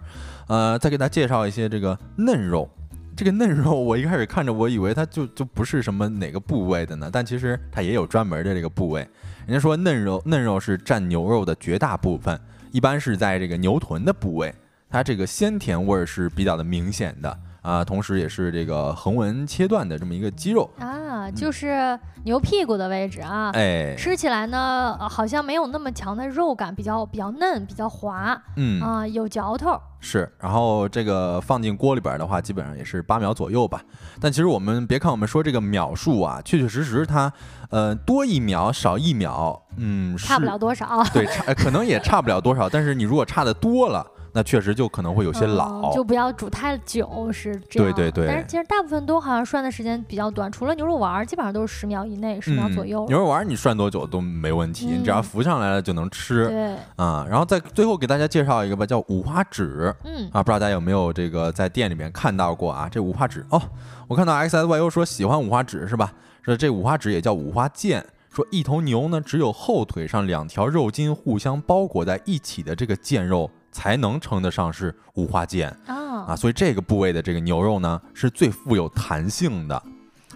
[0.48, 2.70] 呃，再给大家介绍一些这个嫩肉。
[3.18, 9.02] 这个嫩肉，我一开始看着，我以为它就就不是什么哪个部位的呢，但其实它也有专门的这个部位。
[9.48, 12.40] 人家说嫩肉，嫩肉是占牛肉的绝大部分，
[12.72, 14.54] 一般是在这个牛臀的部位，
[14.88, 20.70] 它这个鲜甜味儿是比较的明显的啊，同时也是这个横纹切断的这么一个肌肉。
[20.80, 23.52] 啊，就是牛屁股的位置啊。
[23.54, 29.78] 哎，吃起来呢，呃好像没有那么强的肉感，比较比较嫩，比较滑嗯，啊、有嚼头。
[30.00, 30.32] 是。
[30.40, 33.82] 然后这个放进锅里边的话，基本上也是八秒左右吧。
[34.22, 37.30] 但其实我们别看我们说这个秒数啊，确确实实它，
[37.70, 42.70] 呃，多一秒少一秒，嗯，差不了多少，对，差呃可能也差不了多少。
[42.70, 44.06] 但是你如果差的多了，
[44.38, 45.92] 那确实就可能会有些嗯老。
[45.96, 47.92] 就不要煮太久，是这样。
[47.92, 53.04] 对对对但是其实大部分都好像涮的时间比较短，除了牛肉丸儿，基本上都是十秒以内，十秒左右。
[53.06, 57.26] 嗯牛肉丸儿你涮多久都没问题，你只要嗯浮上来了就能吃对，啊。
[57.28, 59.92] 然后再最后给大家介绍一个吧，叫五花趾。
[60.04, 62.88] 嗯，啊，不知道大家有没有这个在店里面看到过啊？
[62.88, 63.60] 这五花趾哦，
[64.08, 66.14] 我看到 X S Y U 说喜欢五花趾是吧？
[66.44, 79.80] 说这五花趾也叫五花腱，说一头牛呢只有后腿上两条肉筋互相包裹在一起的这个腱肉才能称得上是五花腱啊，啊，所以这个部位的这个牛肉呢是最富有弹性的，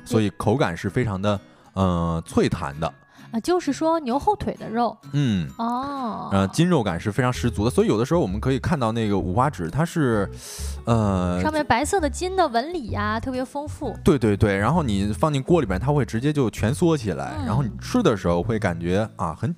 [0.05, 1.39] 所以口感是非常的
[1.73, 2.93] 呃脆弹的，
[3.31, 4.95] 啊，就是说牛后腿的肉。
[5.13, 5.49] 嗯。
[5.57, 10.29] 哦，呃，筋肉感是非常十足的，所以有的时候我们可以看到那个五花指，它是，
[10.85, 13.97] 呃，上面白色的筋的纹理呀、特别丰富。
[14.03, 19.51] 对对对，然后你放进锅里边，它会直接就蜷缩起来，然后你嗯吃的时候会感觉啊很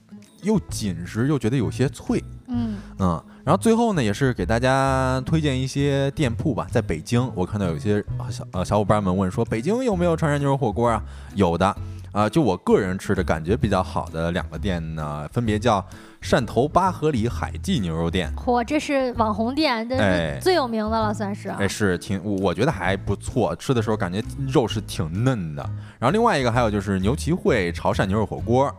[0.43, 11.03] 又紧实又觉得有些脆，嗯，嗯，然后最后呢也是给大家推荐一些店铺吧，在北京我看到有些啊小呃小伙伴们问说北京有没有川山牛肉火锅啊？
[11.35, 11.75] 有的。
[12.13, 15.83] 啊、就我个人吃的感觉比较好的两个店呢，分别叫
[16.21, 21.49] 汕头八合里海记牛肉店，嚯，这是网红店，这哎是最有名的了，算是。
[21.49, 25.63] 哎，是挺，我我觉得还不错，吃的时候感觉肉是挺嫩的。
[25.97, 28.71] 然后另外一个还有就是牛旗会潮汕牛肉火锅，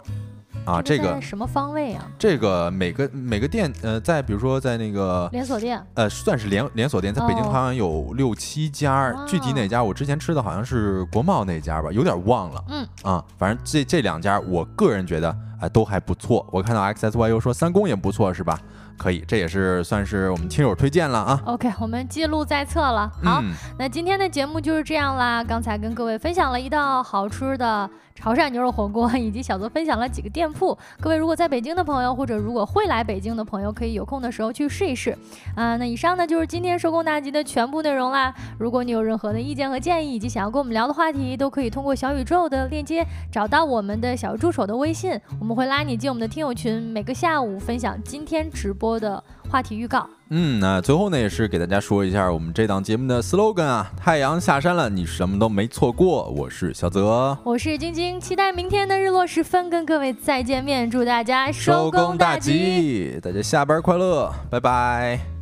[0.65, 2.07] 啊，这个什么方位啊？
[2.19, 5.85] 这个每个每个店，呃，在比如说在那个连锁店。
[5.95, 13.25] 呃，算是连连锁店，在北京哦好像有六七家，具体哪哦家我之前吃的好像是国贸那家吧，有点忘了嗯，啊。
[13.37, 16.47] 反正这这两家，我个人觉得啊、都还不错。
[16.51, 18.59] 我看到 X S Y U 说三公也不错，是吧？
[18.97, 21.43] 可以，这也是算是我们亲友推荐了啊。
[21.47, 23.11] OK，我们记录在册了。
[23.25, 25.43] 好，嗯，那今天的节目就是这样啦。
[25.43, 30.79] 刚才跟各位分享了一道好吃的潮汕牛肉火锅，以及小泽分享了几个店铺。
[31.01, 35.11] 各位如果在北京的朋友，或者如果会来北京的朋友，可以有空的时候去试一试。
[35.57, 38.33] 啊、那以上呢就是今天收工大吉的全部内容啦。
[38.61, 50.09] 如果你有任何的意见和建议，以及想要跟我们聊的话题，都可以通过小宇宙的链接找到我们的小助手的微信，我们会拉你进我们的听友群，每个下午分享今天直播的话题预告。
[50.31, 56.29] 嗯，那最后呢，也是给大家说一下我们这档节目的 slogan 啊，太阳下山了，你什么都没错过。
[56.31, 62.39] 我是小泽，我是晶晶，期待明天的日落时分跟各位再见面，祝大家收工大大！
[62.39, 65.34] 吉，大家下班快乐，拜拜。